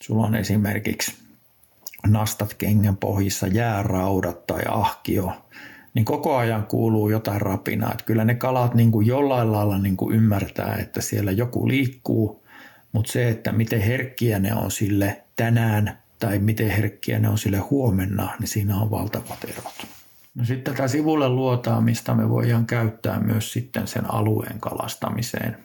sulla 0.02 0.26
on 0.26 0.34
esimerkiksi 0.34 1.14
nastat 2.06 2.54
kengän 2.54 2.96
pohjissa, 2.96 3.46
jääraudat 3.46 4.46
tai 4.46 4.62
ahkio, 4.68 5.32
niin 5.94 6.04
koko 6.04 6.36
ajan 6.36 6.66
kuuluu 6.66 7.08
jotain 7.08 7.40
rapinaa. 7.40 7.92
Että 7.92 8.04
kyllä 8.04 8.24
ne 8.24 8.34
kalat 8.34 8.74
niin 8.74 8.92
kuin 8.92 9.06
jollain 9.06 9.52
lailla 9.52 9.78
niin 9.78 9.96
kuin 9.96 10.16
ymmärtää, 10.16 10.76
että 10.80 11.00
siellä 11.00 11.32
joku 11.32 11.68
liikkuu, 11.68 12.44
mutta 12.92 13.12
se, 13.12 13.28
että 13.28 13.52
miten 13.52 13.80
herkkiä 13.80 14.38
ne 14.38 14.54
on 14.54 14.70
sille 14.70 15.22
tänään 15.36 15.98
tai 16.18 16.38
miten 16.38 16.70
herkkiä 16.70 17.18
ne 17.18 17.28
on 17.28 17.38
sille 17.38 17.58
huomenna, 17.58 18.36
niin 18.40 18.48
siinä 18.48 18.76
on 18.76 18.90
valtavat 18.90 19.44
erot. 19.44 19.86
No 20.34 20.44
sitten 20.44 20.74
tätä 20.74 20.88
sivulle 20.88 21.28
luotaamista 21.28 22.14
me 22.14 22.28
voidaan 22.28 22.66
käyttää 22.66 23.20
myös 23.20 23.52
sitten 23.52 23.86
sen 23.86 24.14
alueen 24.14 24.60
kalastamiseen. 24.60 25.56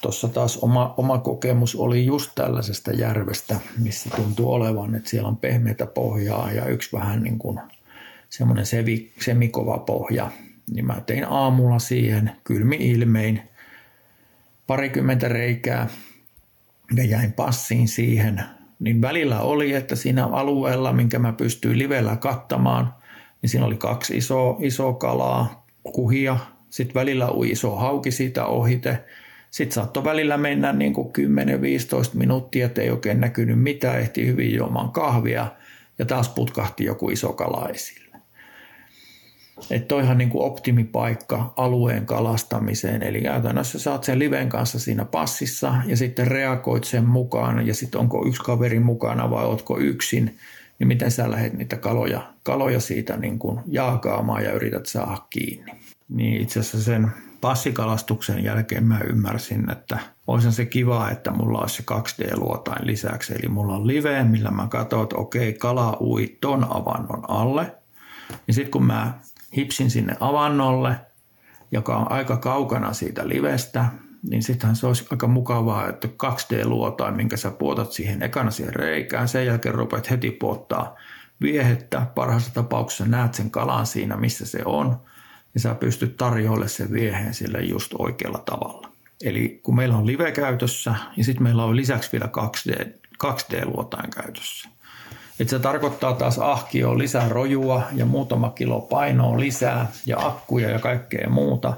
Tuossa 0.00 0.28
taas 0.28 0.56
oma, 0.56 0.94
oma 0.96 1.18
kokemus 1.18 1.76
oli 1.76 2.06
just 2.06 2.30
tällaisesta 2.34 2.92
järvestä, 2.92 3.60
missä 3.78 4.10
tuntuu 4.16 4.52
olevan, 4.52 4.94
että 4.94 5.10
siellä 5.10 5.28
on 5.28 5.36
pehmeitä 5.36 5.86
pohjaa 5.86 6.52
ja 6.52 6.66
yksi 6.66 6.92
vähän 6.92 7.22
niin 7.22 7.38
kuin– 7.38 7.60
semmoinen 8.36 8.66
sevi, 8.66 9.12
semikova 9.20 9.78
pohja, 9.78 10.30
niin 10.72 10.86
mä 10.86 11.00
tein 11.06 11.24
aamulla 11.28 11.78
siihen 11.78 12.30
kylmi 12.44 12.76
ilmein 12.76 13.42
parikymmentä 14.66 15.28
reikää 15.28 15.88
ja 16.96 17.04
jäin 17.04 17.32
passiin 17.32 17.88
siihen. 17.88 18.42
Niin 18.78 19.02
välillä 19.02 19.40
oli, 19.40 19.72
että 19.72 19.96
siinä 19.96 20.26
alueella, 20.26 20.92
minkä 20.92 21.18
mä 21.18 21.32
pystyin 21.32 21.78
livellä 21.78 22.16
kattamaan, 22.16 22.94
niin 23.42 23.50
siinä 23.50 23.66
oli 23.66 23.76
kaksi 23.76 24.16
isoa, 24.16 24.56
isoa 24.60 24.92
kalaa, 24.92 25.66
kuhia. 25.82 26.36
Sitten 26.70 26.94
välillä 26.94 27.32
ui 27.32 27.50
iso 27.50 27.76
hauki 27.76 28.10
siitä 28.10 28.46
ohite. 28.46 29.04
Sitten 29.50 29.74
saattoi 29.74 30.04
välillä 30.04 30.36
mennä 30.36 30.72
niin 30.72 30.92
kuin 30.92 31.08
10-15 31.08 31.10
minuuttia, 32.14 32.66
että 32.66 32.82
ei 32.82 32.90
oikein 32.90 33.20
näkynyt 33.20 33.62
mitään, 33.62 34.00
ehti 34.00 34.26
hyvin 34.26 34.54
juomaan 34.54 34.90
kahvia 34.90 35.46
ja 35.98 36.04
taas 36.04 36.28
putkahti 36.28 36.84
joku 36.84 37.10
iso 37.10 37.32
kala 37.32 37.68
esille. 37.68 38.05
Että 39.70 39.88
toihan 39.88 40.18
niin 40.18 40.30
kuin 40.30 40.44
optimipaikka 40.44 41.52
alueen 41.56 42.06
kalastamiseen. 42.06 43.02
Eli 43.02 43.20
käytännössä 43.20 43.78
saat 43.78 44.04
sen 44.04 44.18
liven 44.18 44.48
kanssa 44.48 44.78
siinä 44.78 45.04
passissa 45.04 45.74
ja 45.86 45.96
sitten 45.96 46.26
reagoit 46.26 46.84
sen 46.84 47.04
mukaan 47.04 47.66
ja 47.66 47.74
sitten 47.74 48.00
onko 48.00 48.26
yksi 48.26 48.42
kaveri 48.42 48.80
mukana 48.80 49.30
vai 49.30 49.44
ootko 49.44 49.78
yksin, 49.78 50.38
niin 50.78 50.88
miten 50.88 51.10
sä 51.10 51.30
lähdet 51.30 51.52
niitä 51.52 51.76
kaloja, 51.76 52.32
kaloja 52.42 52.80
siitä 52.80 53.16
niin 53.16 53.38
kuin 53.38 53.60
jaakaamaan 53.66 54.44
ja 54.44 54.52
yrität 54.52 54.86
saada 54.86 55.18
kiinni. 55.30 55.72
Niin 56.08 56.42
itse 56.42 56.60
asiassa 56.60 56.82
sen 56.82 57.10
passikalastuksen 57.40 58.44
jälkeen 58.44 58.84
mä 58.84 59.00
ymmärsin, 59.00 59.70
että 59.70 59.98
olisi 60.26 60.52
se 60.52 60.66
kiva, 60.66 61.10
että 61.10 61.30
mulla 61.30 61.60
olisi 61.60 61.76
se 61.76 61.84
2D-luotain 61.94 62.86
lisäksi. 62.86 63.34
Eli 63.34 63.48
mulla 63.48 63.76
on 63.76 63.86
live, 63.86 64.24
millä 64.24 64.50
mä 64.50 64.66
katson, 64.70 65.02
että 65.02 65.16
okei, 65.16 65.52
kala 65.52 65.96
ui 66.00 66.36
ton 66.40 66.64
avannon 66.64 67.30
alle. 67.30 67.72
Ja 68.46 68.54
sitten 68.54 68.70
kun 68.70 68.86
mä 68.86 69.12
hipsin 69.56 69.90
sinne 69.90 70.16
avannolle, 70.20 70.96
joka 71.72 71.96
on 71.96 72.12
aika 72.12 72.36
kaukana 72.36 72.92
siitä 72.92 73.28
livestä, 73.28 73.84
niin 74.22 74.42
sittenhän 74.42 74.76
se 74.76 74.86
olisi 74.86 75.06
aika 75.10 75.26
mukavaa, 75.26 75.88
että 75.88 76.08
2D-luotain, 76.08 77.16
minkä 77.16 77.36
sä 77.36 77.50
puotat 77.50 77.92
siihen 77.92 78.22
ekana 78.22 78.50
siihen 78.50 78.74
reikään, 78.74 79.28
sen 79.28 79.46
jälkeen 79.46 79.74
rupeat 79.74 80.10
heti 80.10 80.30
puottaa 80.30 80.96
viehettä. 81.40 82.06
Parhaassa 82.14 82.54
tapauksessa 82.54 83.04
näet 83.04 83.34
sen 83.34 83.50
kalan 83.50 83.86
siinä, 83.86 84.16
missä 84.16 84.46
se 84.46 84.58
on, 84.64 85.00
ja 85.54 85.60
sä 85.60 85.74
pystyt 85.74 86.16
tarjoille 86.16 86.68
sen 86.68 86.92
vieheen 86.92 87.34
sille 87.34 87.60
just 87.60 87.94
oikealla 87.98 88.38
tavalla. 88.38 88.88
Eli 89.24 89.60
kun 89.62 89.76
meillä 89.76 89.96
on 89.96 90.06
live 90.06 90.32
käytössä 90.32 90.94
ja 91.16 91.24
sitten 91.24 91.42
meillä 91.42 91.64
on 91.64 91.76
lisäksi 91.76 92.12
vielä 92.12 92.28
2D, 92.36 92.86
2D-luotain 93.24 94.10
käytössä. 94.10 94.68
Et 95.40 95.48
se 95.48 95.58
tarkoittaa 95.58 96.12
taas 96.12 96.38
ahkio 96.38 96.98
lisää 96.98 97.28
rojua 97.28 97.82
ja 97.92 98.06
muutama 98.06 98.50
kilo 98.50 98.80
painoa 98.80 99.40
lisää 99.40 99.86
ja 100.06 100.16
akkuja 100.18 100.70
ja 100.70 100.78
kaikkea 100.78 101.28
muuta. 101.30 101.74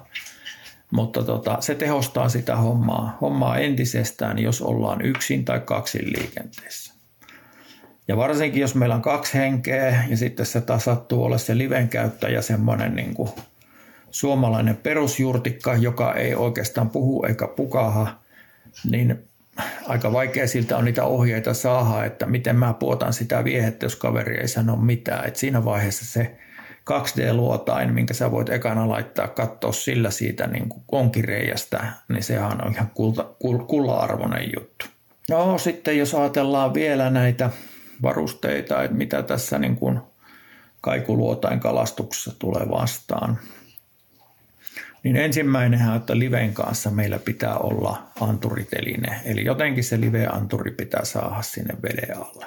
Mutta 0.91 1.23
tota, 1.23 1.57
se 1.61 1.75
tehostaa 1.75 2.29
sitä 2.29 2.57
hommaa, 2.57 3.19
hommaa 3.21 3.59
entisestään, 3.59 4.39
jos 4.39 4.63
ollaan 4.63 5.01
yksin 5.03 5.45
tai 5.45 5.61
kaksin 5.61 6.13
liikenteessä. 6.13 6.95
Ja 8.09 8.17
varsinkin, 8.17 8.61
jos 8.61 8.75
meillä 8.75 8.95
on 8.95 9.03
kaksi 9.03 9.35
henkeä 9.35 10.05
ja 10.09 10.17
sitten 10.17 10.47
se 10.47 10.61
taas 10.61 10.85
sattuu 10.85 11.25
olla 11.25 11.39
se 11.39 11.59
liven 11.59 11.89
käyttäjä 11.89 12.43
semmoinen 12.43 12.97
niin 12.97 13.15
kuin 13.15 13.31
suomalainen 14.11 14.77
perusjurtikka, 14.77 15.75
joka 15.75 16.15
ei 16.15 16.35
oikeastaan 16.35 16.91
puhu 16.91 17.25
eikä 17.25 17.49
pukaha, 17.49 18.19
niin 18.91 19.28
aika 19.87 20.13
vaikea 20.13 20.49
siltä 20.49 20.77
on 20.77 20.85
niitä 20.85 21.05
ohjeita 21.05 21.55
saada, 21.55 22.05
että 22.05 22.27
miten 22.27 22.57
mä 22.57 22.75
puotan 22.75 23.13
sitä 23.13 23.45
viehettä, 23.45 23.87
jos 23.87 23.97
kaveri 23.97 24.41
ei 24.41 24.49
sano 24.49 24.77
mitään. 24.77 25.29
Et 25.29 25.37
siinä 25.37 25.65
vaiheessa 25.65 26.05
se 26.07 26.37
2D-luotain, 26.91 27.95
minkä 27.95 28.15
sä 28.15 28.31
voit 28.31 28.49
ekana 28.49 28.89
laittaa 28.89 29.29
katsoa 29.29 29.73
sillä 29.73 30.11
siitä 30.11 30.47
niin 30.47 30.69
kuin 30.69 31.11
niin 32.09 32.23
sehän 32.23 32.65
on 32.65 32.73
ihan 32.73 32.91
kulta, 32.95 33.25
kul, 33.39 33.59
kulla-arvoinen 33.59 34.51
juttu. 34.57 34.87
No 35.31 35.59
sitten 35.59 35.99
jos 35.99 36.15
ajatellaan 36.15 36.75
vielä 36.75 37.11
näitä 37.11 37.51
varusteita, 38.03 38.83
että 38.83 38.97
mitä 38.97 39.23
tässä 39.23 39.59
niin 39.59 39.77
kuin 39.77 40.01
kaikuluotain 40.81 41.61
kalastuksessa 41.61 42.39
tulee 42.39 42.69
vastaan, 42.71 43.39
niin 45.09 45.25
ensimmäinenhän, 45.25 45.97
että 45.97 46.19
liven 46.19 46.55
kanssa 46.55 46.91
meillä 46.91 47.19
pitää 47.19 47.59
olla 47.59 48.11
anturiteline. 48.21 49.21
Eli 49.25 49.45
jotenkin 49.45 49.85
se 49.85 50.01
live-anturi 50.01 50.71
pitää 50.71 51.05
saada 51.05 51.43
sinne 51.43 51.75
veden 51.83 52.17
alle. 52.17 52.47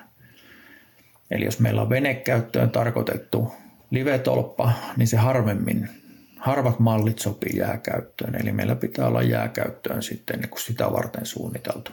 Eli 1.31 1.45
jos 1.45 1.59
meillä 1.59 1.81
on 1.81 1.89
venekäyttöön 1.89 2.69
tarkoitettu 2.69 3.53
livetolppa, 3.91 4.71
niin 4.97 5.07
se 5.07 5.17
harvemmin, 5.17 5.89
harvat 6.37 6.79
mallit 6.79 7.19
sopii 7.19 7.57
jääkäyttöön. 7.57 8.35
Eli 8.35 8.51
meillä 8.51 8.75
pitää 8.75 9.07
olla 9.07 9.21
jääkäyttöön 9.21 10.03
sitten 10.03 10.39
niin 10.39 10.49
kuin 10.49 10.61
sitä 10.61 10.91
varten 10.91 11.25
suunniteltu 11.25 11.91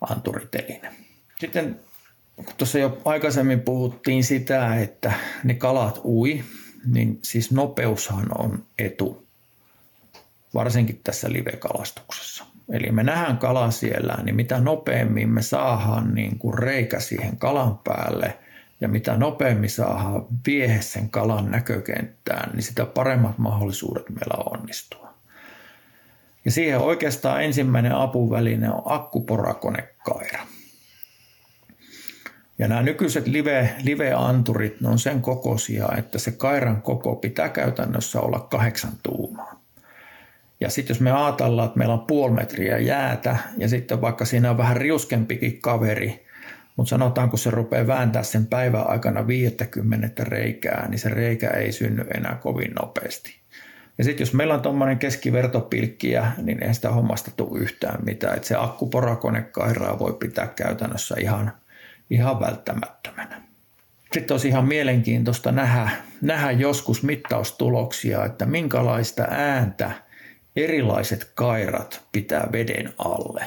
anturiteline. 0.00 0.92
Sitten 1.40 1.80
kun 2.36 2.46
tuossa 2.58 2.78
jo 2.78 2.98
aikaisemmin 3.04 3.60
puhuttiin 3.60 4.24
sitä, 4.24 4.76
että 4.76 5.12
ne 5.44 5.54
kalat 5.54 6.00
ui, 6.04 6.44
niin 6.86 7.18
siis 7.22 7.52
nopeushan 7.52 8.26
on 8.38 8.64
etu 8.78 9.27
varsinkin 10.54 11.00
tässä 11.04 11.32
live-kalastuksessa. 11.32 12.44
Eli 12.72 12.90
me 12.90 13.02
nähdään 13.02 13.38
kala 13.38 13.70
siellä, 13.70 14.18
niin 14.22 14.36
mitä 14.36 14.60
nopeammin 14.60 15.28
me 15.28 15.42
saadaan 15.42 16.14
niin 16.14 16.38
kuin 16.38 16.58
reikä 16.58 17.00
siihen 17.00 17.36
kalan 17.36 17.78
päälle 17.78 18.38
ja 18.80 18.88
mitä 18.88 19.16
nopeammin 19.16 19.70
saadaan 19.70 20.26
viehe 20.46 20.82
sen 20.82 21.10
kalan 21.10 21.50
näkökenttään, 21.50 22.50
niin 22.54 22.62
sitä 22.62 22.86
paremmat 22.86 23.38
mahdollisuudet 23.38 24.10
meillä 24.10 24.44
onnistua. 24.50 25.08
Ja 26.44 26.50
siihen 26.50 26.78
oikeastaan 26.78 27.44
ensimmäinen 27.44 27.94
apuväline 27.94 28.70
on 28.70 28.82
akkuporakonekaira. 28.84 30.46
Ja 32.58 32.68
nämä 32.68 32.82
nykyiset 32.82 33.26
live, 33.26 33.74
live-anturit, 33.82 34.80
ne 34.80 34.88
on 34.88 34.98
sen 34.98 35.22
kokoisia, 35.22 35.88
että 35.96 36.18
se 36.18 36.30
kairan 36.30 36.82
koko 36.82 37.16
pitää 37.16 37.48
käytännössä 37.48 38.20
olla 38.20 38.40
kahdeksan 38.40 38.92
tuumaa. 39.02 39.27
Ja 40.60 40.70
sitten 40.70 40.94
jos 40.94 41.00
me 41.00 41.12
ajatellaan, 41.12 41.66
että 41.66 41.78
meillä 41.78 41.94
on 41.94 42.06
puoli 42.06 42.32
metriä 42.32 42.78
jäätä 42.78 43.36
ja 43.56 43.68
sitten 43.68 44.00
vaikka 44.00 44.24
siinä 44.24 44.50
on 44.50 44.58
vähän 44.58 44.76
riuskempikin 44.76 45.60
kaveri, 45.60 46.26
mutta 46.76 46.90
sanotaan, 46.90 47.30
kun 47.30 47.38
se 47.38 47.50
rupeaa 47.50 47.86
vääntää 47.86 48.22
sen 48.22 48.46
päivän 48.46 48.90
aikana 48.90 49.26
50 49.26 50.24
reikää, 50.24 50.88
niin 50.88 50.98
se 50.98 51.08
reikä 51.08 51.50
ei 51.50 51.72
synny 51.72 52.06
enää 52.14 52.34
kovin 52.34 52.72
nopeasti. 52.82 53.38
Ja 53.98 54.04
sitten 54.04 54.24
jos 54.24 54.34
meillä 54.34 54.54
on 54.54 54.62
tuommoinen 54.62 54.98
keskivertopilkkiä, 54.98 56.32
niin 56.42 56.62
ei 56.62 56.74
sitä 56.74 56.90
hommasta 56.90 57.30
tule 57.36 57.60
yhtään 57.60 58.04
mitään. 58.04 58.36
Et 58.36 58.44
se 58.44 58.56
akkuporakonekairaa 58.56 59.98
voi 59.98 60.12
pitää 60.12 60.46
käytännössä 60.46 61.14
ihan, 61.20 61.52
ihan 62.10 62.40
välttämättömänä. 62.40 63.42
Sitten 64.12 64.34
olisi 64.34 64.48
ihan 64.48 64.68
mielenkiintoista 64.68 65.52
nähdä, 65.52 65.90
nähdä 66.20 66.50
joskus 66.50 67.02
mittaustuloksia, 67.02 68.24
että 68.24 68.46
minkälaista 68.46 69.26
ääntä– 69.30 69.90
erilaiset 70.64 71.30
kairat 71.34 72.02
pitää 72.12 72.48
veden 72.52 72.92
alle. 72.98 73.44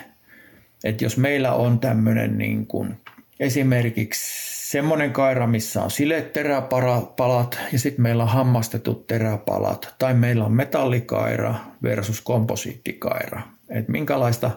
Et 0.83 1.01
jos 1.01 1.17
meillä 1.17 1.53
on 1.53 1.79
tämmöinen 1.79 2.37
niin 2.37 2.67
kuin 2.67 2.97
esimerkiksi 3.39 4.51
semmoinen 4.71 5.13
kaira, 5.13 5.47
missä 5.47 5.83
on 5.83 5.91
sileteräpalat 5.91 7.59
ja 7.71 7.79
sitten 7.79 8.03
meillä 8.03 8.23
on 8.23 8.29
hammastetut 8.29 9.07
teräpalat, 9.07 9.95
tai 9.99 10.13
meillä 10.13 10.45
on 10.45 10.51
metallikaira 10.51 11.55
versus 11.83 12.21
komposiittikaira. 12.21 13.41
että 13.69 13.91
minkälaista, 13.91 14.51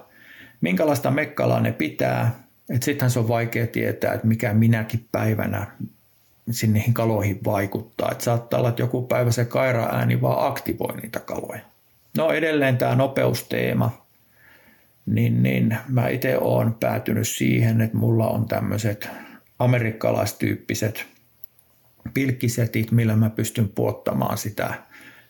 minkälaista 0.60 1.10
mekkalaa 1.10 1.60
ne 1.60 1.72
pitää, 1.72 2.44
että 2.70 2.84
sittenhän 2.84 3.10
se 3.10 3.18
on 3.18 3.28
vaikea 3.28 3.66
tietää, 3.66 4.14
että 4.14 4.26
mikä 4.26 4.54
minäkin 4.54 5.04
päivänä 5.12 5.66
sinne 6.50 6.84
kaloihin 6.92 7.40
vaikuttaa. 7.44 8.12
että 8.12 8.24
saattaa 8.24 8.58
olla, 8.58 8.68
että 8.68 8.82
joku 8.82 9.02
päivä 9.02 9.30
se 9.30 9.44
kaira 9.44 9.84
ääni 9.84 10.20
vaan 10.20 10.46
aktivoi 10.46 10.96
niitä 10.96 11.20
kaloja. 11.20 11.73
No 12.16 12.32
edelleen 12.32 12.78
tämä 12.78 12.94
nopeusteema, 12.94 14.06
niin, 15.06 15.42
niin 15.42 15.76
mä 15.88 16.08
itse 16.08 16.38
olen 16.38 16.74
päätynyt 16.74 17.28
siihen, 17.28 17.80
että 17.80 17.96
mulla 17.96 18.28
on 18.28 18.48
tämmöiset 18.48 19.08
amerikkalaistyyppiset 19.58 21.06
pilkkisetit, 22.14 22.90
millä 22.90 23.16
mä 23.16 23.30
pystyn 23.30 23.68
puottamaan 23.68 24.38
sitä 24.38 24.74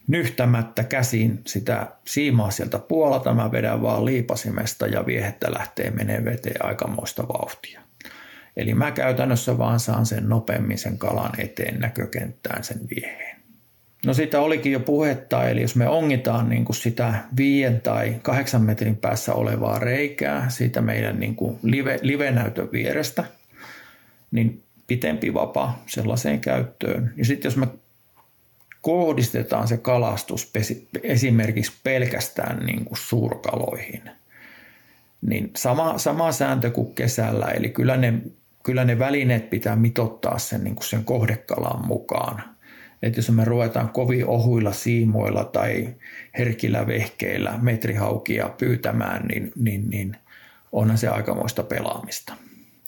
nyhtämättä 0.08 0.84
käsin 0.84 1.40
sitä 1.46 1.86
siimaa 2.06 2.50
sieltä 2.50 2.78
puolelta. 2.78 3.34
Mä 3.34 3.52
vedän 3.52 3.82
vaan 3.82 4.04
liipasimesta 4.04 4.86
ja 4.86 5.06
viehettä 5.06 5.52
lähtee 5.52 5.90
menee 5.90 6.24
veteen 6.24 6.64
aikamoista 6.64 7.28
vauhtia. 7.28 7.80
Eli 8.56 8.74
mä 8.74 8.90
käytännössä 8.90 9.58
vaan 9.58 9.80
saan 9.80 10.06
sen 10.06 10.28
nopeammin 10.28 10.78
sen 10.78 10.98
kalan 10.98 11.40
eteen 11.40 11.80
näkökenttään 11.80 12.64
sen 12.64 12.80
vieheen. 12.96 13.33
No 14.04 14.14
siitä 14.14 14.40
olikin 14.40 14.72
jo 14.72 14.80
puhetta, 14.80 15.48
eli 15.48 15.62
jos 15.62 15.76
me 15.76 15.88
ongitaan 15.88 16.48
niin 16.48 16.64
kuin 16.64 16.76
sitä 16.76 17.14
viien 17.36 17.80
tai 17.80 18.16
kahdeksan 18.22 18.62
metrin 18.62 18.96
päässä 18.96 19.34
olevaa 19.34 19.78
reikää 19.78 20.50
siitä 20.50 20.80
meidän 20.80 21.20
niin 21.20 21.36
kuin 21.36 21.58
live, 21.62 21.98
live-näytön 22.02 22.68
vierestä, 22.72 23.24
niin 24.30 24.62
pitempi 24.86 25.34
vapa 25.34 25.78
sellaiseen 25.86 26.40
käyttöön. 26.40 27.12
Ja 27.16 27.24
sitten 27.24 27.46
jos 27.46 27.56
me 27.56 27.66
kohdistetaan 28.80 29.68
se 29.68 29.76
kalastus 29.76 30.52
esimerkiksi 31.02 31.72
pelkästään 31.84 32.66
niin 32.66 32.84
kuin 32.84 32.98
suurkaloihin, 32.98 34.02
niin 35.22 35.50
sama, 35.56 35.98
sama 35.98 36.32
sääntö 36.32 36.70
kuin 36.70 36.94
kesällä, 36.94 37.46
eli 37.46 37.68
kyllä 37.68 37.96
ne, 37.96 38.14
kyllä 38.62 38.84
ne 38.84 38.98
välineet 38.98 39.50
pitää 39.50 39.76
mitottaa 39.76 40.38
sen, 40.38 40.64
niin 40.64 40.74
kuin 40.74 40.86
sen 40.86 41.04
kohdekalan 41.04 41.86
mukaan– 41.86 42.42
että 43.04 43.18
jos 43.18 43.30
me 43.30 43.44
ruvetaan 43.44 43.88
kovin 43.88 44.26
ohuilla 44.26 44.72
siimoilla 44.72 45.44
tai 45.44 45.88
herkillä 46.38 46.86
vehkeillä 46.86 47.58
metrihaukia 47.62 48.48
pyytämään, 48.58 49.26
niin, 49.26 49.52
niin, 49.56 49.90
niin 49.90 50.16
onhan 50.72 50.98
se 50.98 51.08
aikamoista 51.08 51.62
pelaamista. 51.62 52.34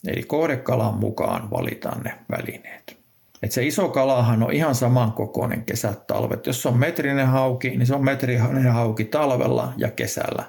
Eli 0.06 0.22
kohdekalan 0.22 0.94
mukaan 0.94 1.50
valitaan 1.50 2.02
ne 2.02 2.14
välineet. 2.30 2.96
Et 3.42 3.52
se 3.52 3.66
iso 3.66 3.88
kalahan 3.88 4.42
on 4.42 4.52
ihan 4.52 4.74
samankokoinen 4.74 5.64
kesät, 5.64 6.06
talvet. 6.06 6.46
Jos 6.46 6.66
on 6.66 6.78
metrinen 6.78 7.26
hauki, 7.26 7.70
niin 7.70 7.86
se 7.86 7.94
on 7.94 8.04
metrinen 8.04 8.72
hauki 8.72 9.04
talvella 9.04 9.72
ja 9.76 9.90
kesällä. 9.90 10.44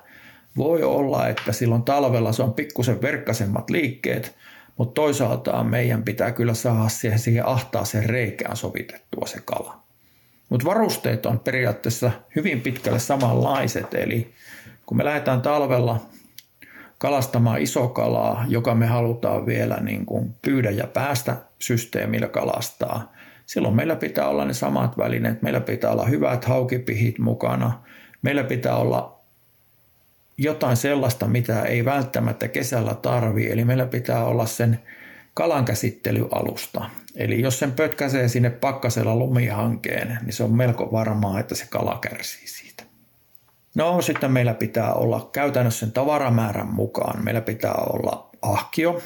Voi 0.58 0.84
olla, 0.84 1.28
että 1.28 1.52
silloin 1.52 1.84
talvella 1.84 2.32
se 2.32 2.44
on 2.44 2.54
pikkusen 2.54 3.02
verkkasemmat 3.02 3.70
liikkeet, 3.70 4.36
mutta 4.78 4.94
toisaalta 4.94 5.64
meidän 5.64 6.04
pitää 6.04 6.32
kyllä 6.32 6.54
saada 6.54 6.90
siihen, 6.90 7.20
siihen 7.20 7.48
ahtaaseen 7.48 8.10
reikään 8.10 8.58
sovitettua 8.58 9.28
se 9.28 9.42
kala. 9.46 9.84
Mutta 10.50 10.66
varusteet 10.66 11.26
on 11.26 11.40
periaatteessa 11.40 12.12
hyvin 12.36 12.62
pitkälle 12.62 13.00
samanlaiset, 13.00 13.94
eli 13.94 14.34
kun 14.86 14.98
me 14.98 15.06
lähdetään 15.06 15.42
talvella 15.42 16.02
kalastamaan 16.98 17.62
isokalaa, 17.62 18.46
joka 18.48 18.76
me 18.76 18.86
halutaan 18.86 19.46
vielä 19.46 19.78
niin 19.82 20.06
kuin 20.06 20.36
pyydä 20.42 20.70
ja 20.72 20.88
päästä 20.88 21.38
systeemillä 21.60 22.28
kalastaa, 22.28 23.14
silloin 23.46 23.76
meillä 23.76 23.96
pitää 23.96 24.28
olla 24.28 24.46
ne 24.46 24.54
samat 24.54 24.98
välineet. 24.98 25.42
Meillä 25.42 25.62
pitää 25.62 25.92
olla 25.92 26.06
hyvät 26.06 26.46
haukipihit 26.46 27.20
mukana. 27.20 27.84
Meillä 28.22 28.44
pitää 28.44 28.76
olla 28.76 29.17
jotain 30.38 30.78
sellaista, 30.78 31.28
mitä 31.28 31.62
ei 31.62 31.86
välttämättä 31.86 32.48
kesällä 32.48 32.94
tarvi. 32.94 33.52
Eli 33.52 33.66
meillä 33.66 33.86
pitää 33.86 34.26
olla 34.26 34.46
sen 34.46 34.80
kalankäsittelyalusta. 35.34 36.90
Eli 37.16 37.42
jos 37.42 37.60
sen 37.60 37.72
pötkäsee 37.72 38.28
sinne 38.28 38.50
pakkasella 38.50 39.16
lumihankeen, 39.16 40.20
niin 40.22 40.34
se 40.34 40.44
on 40.44 40.56
melko 40.56 40.92
varmaa, 40.92 41.40
että 41.40 41.56
se 41.56 41.66
kala 41.70 41.98
kärsii 42.02 42.48
siitä. 42.48 42.84
No 43.76 44.02
sitten 44.02 44.32
meillä 44.32 44.54
pitää 44.54 44.94
olla 44.94 45.30
käytännössä 45.32 45.80
sen 45.80 45.92
tavaramäärän 45.92 46.74
mukaan. 46.74 47.24
Meillä 47.24 47.42
pitää 47.42 47.74
olla 47.74 48.30
ahkio, 48.42 49.02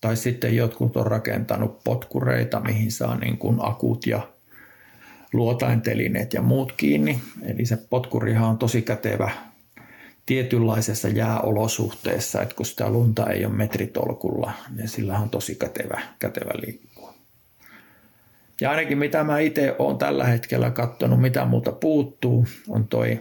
tai 0.00 0.16
sitten 0.16 0.56
jotkut 0.56 0.96
on 0.96 1.06
rakentanut 1.06 1.84
potkureita, 1.84 2.60
mihin 2.60 2.92
saa 2.92 3.16
niin 3.16 3.38
kuin 3.38 3.58
akut 3.62 4.06
ja 4.06 4.28
luotaintelineet 5.32 6.32
ja 6.32 6.42
muut 6.42 6.72
kiinni. 6.72 7.22
Eli 7.42 7.66
se 7.66 7.76
potkurihan 7.90 8.48
on 8.48 8.58
tosi 8.58 8.82
kätevä 8.82 9.30
tietynlaisessa 10.26 11.08
jääolosuhteessa, 11.08 12.42
että 12.42 12.54
kun 12.54 12.66
sitä 12.66 12.90
lunta 12.90 13.26
ei 13.30 13.44
ole 13.44 13.54
metritolkulla, 13.54 14.52
niin 14.76 14.88
sillä 14.88 15.18
on 15.18 15.30
tosi 15.30 15.54
kätevä, 15.54 16.00
kätevä 16.18 16.50
liikkua. 16.66 17.14
Ja 18.60 18.70
ainakin 18.70 18.98
mitä 18.98 19.24
mä 19.24 19.38
itse 19.38 19.74
olen 19.78 19.98
tällä 19.98 20.24
hetkellä 20.24 20.70
katsonut, 20.70 21.20
mitä 21.20 21.44
muuta 21.44 21.72
puuttuu, 21.72 22.46
on 22.68 22.88
toi 22.88 23.20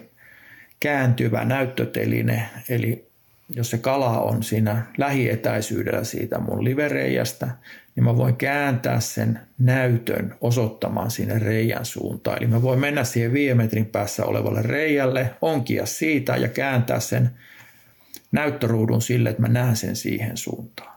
kääntyvä 0.80 1.46
näyttöteline, 1.46 2.50
eli 2.70 3.13
jos 3.50 3.70
se 3.70 3.78
kala 3.78 4.22
on 4.22 4.44
siinä 4.44 4.86
lähietäisyydellä 4.98 6.04
siitä 6.04 6.40
mun 6.40 6.64
livereijästä, 6.64 7.50
niin 7.96 8.04
mä 8.04 8.18
voin 8.18 8.36
kääntää 8.36 9.00
sen 9.00 9.40
näytön 9.60 10.36
osoittamaan 10.42 11.12
sinne 11.12 11.40
reijän 11.40 11.86
suuntaan. 11.86 12.38
Eli 12.38 12.48
mä 12.48 12.62
voin 12.62 12.80
mennä 12.80 13.04
siihen 13.04 13.34
viiden 13.34 13.58
metrin 13.58 13.86
päässä 13.86 14.26
olevalle 14.26 14.62
reijälle, 14.62 15.30
onkia 15.42 15.86
siitä 15.86 16.38
ja 16.38 16.48
kääntää 16.48 17.00
sen 17.00 17.30
näyttöruudun 18.32 19.02
sille, 19.02 19.30
että 19.30 19.42
mä 19.42 19.48
näen 19.48 19.76
sen 19.76 19.96
siihen 19.96 20.38
suuntaan. 20.38 20.94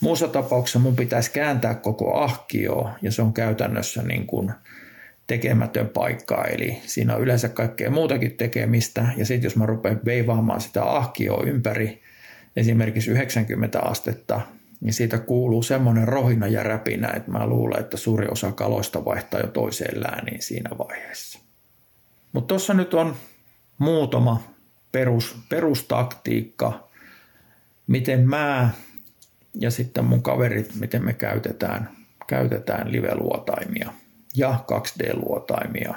Muussa 0.00 0.28
tapauksessa 0.28 0.78
mun 0.78 0.96
pitäisi 0.96 1.30
kääntää 1.30 1.74
koko 1.74 2.14
ahkio 2.14 2.90
ja 3.02 3.12
se 3.12 3.22
on 3.22 3.32
käytännössä 3.32 4.02
niin 4.02 4.26
kuin 4.26 4.52
tekemätön 5.32 5.88
paikka, 5.88 6.44
eli 6.44 6.78
siinä 6.86 7.14
on 7.14 7.22
yleensä 7.22 7.48
kaikkea 7.48 7.90
muutakin 7.90 8.36
tekemistä, 8.36 9.06
ja 9.16 9.26
sitten 9.26 9.46
jos 9.46 9.56
mä 9.56 9.66
rupean 9.66 10.00
veivaamaan 10.04 10.60
sitä 10.60 10.84
ahkioa 10.84 11.42
ympäri 11.46 12.02
esimerkiksi 12.56 13.10
90 13.10 13.80
astetta, 13.80 14.40
niin 14.80 14.92
siitä 14.92 15.18
kuuluu 15.18 15.62
semmoinen 15.62 16.08
rohina 16.08 16.46
ja 16.46 16.62
räpinä, 16.62 17.12
että 17.16 17.30
mä 17.30 17.46
luulen, 17.46 17.80
että 17.80 17.96
suuri 17.96 18.28
osa 18.30 18.52
kaloista 18.52 19.04
vaihtaa 19.04 19.40
jo 19.40 19.46
toiseen 19.46 20.00
lääniin 20.00 20.42
siinä 20.42 20.70
vaiheessa. 20.78 21.38
Mutta 22.32 22.48
tuossa 22.48 22.74
nyt 22.74 22.94
on 22.94 23.16
muutama 23.78 24.42
perus, 24.92 25.36
perustaktiikka, 25.48 26.88
miten 27.86 28.28
mä 28.28 28.70
ja 29.54 29.70
sitten 29.70 30.04
mun 30.04 30.22
kaverit, 30.22 30.74
miten 30.74 31.04
me 31.04 31.12
käytetään, 31.12 31.88
käytetään 32.26 32.92
live-luotaimia 32.92 34.01
ja 34.36 34.64
2D-luotaimia. 34.72 35.94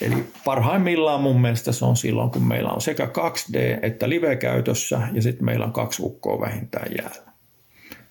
Eli 0.00 0.24
parhaimmillaan 0.44 1.20
mun 1.20 1.40
mielestä 1.40 1.72
se 1.72 1.84
on 1.84 1.96
silloin, 1.96 2.30
kun 2.30 2.42
meillä 2.42 2.70
on 2.70 2.80
sekä 2.80 3.04
2D 3.04 3.78
että 3.82 4.08
live-käytössä 4.08 5.00
ja 5.12 5.22
sitten 5.22 5.44
meillä 5.44 5.64
on 5.64 5.72
kaksi 5.72 6.02
ukkoa 6.02 6.40
vähintään 6.40 6.92
jäällä. 6.98 7.32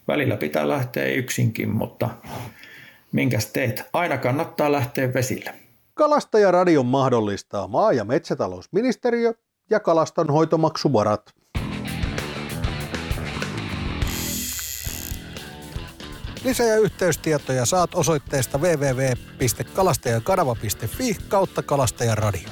Välillä 0.08 0.38
pitää 0.38 0.68
lähteä 0.68 1.06
yksinkin, 1.06 1.70
mutta 1.70 2.10
minkäs 3.12 3.46
teet? 3.46 3.84
Aina 3.94 4.18
kannattaa 4.18 4.72
lähteä 4.72 5.14
vesille. 5.14 5.54
Kalastajaradion 5.94 6.86
mahdollistaa 6.86 7.68
maa- 7.68 7.94
ja 7.94 8.06
metsätalousministeriö 8.06 9.34
ja 9.70 9.80
kalastonhoitomaksuvarat. 9.80 11.34
Lisä- 16.44 16.64
ja 16.64 16.78
yhteystietoja 16.78 17.66
saat 17.66 17.96
osoitteesta 17.96 18.58
www.kalastajakanava.fi 18.58 21.18
kautta 21.28 21.64
kalastajaradio. 21.64 22.50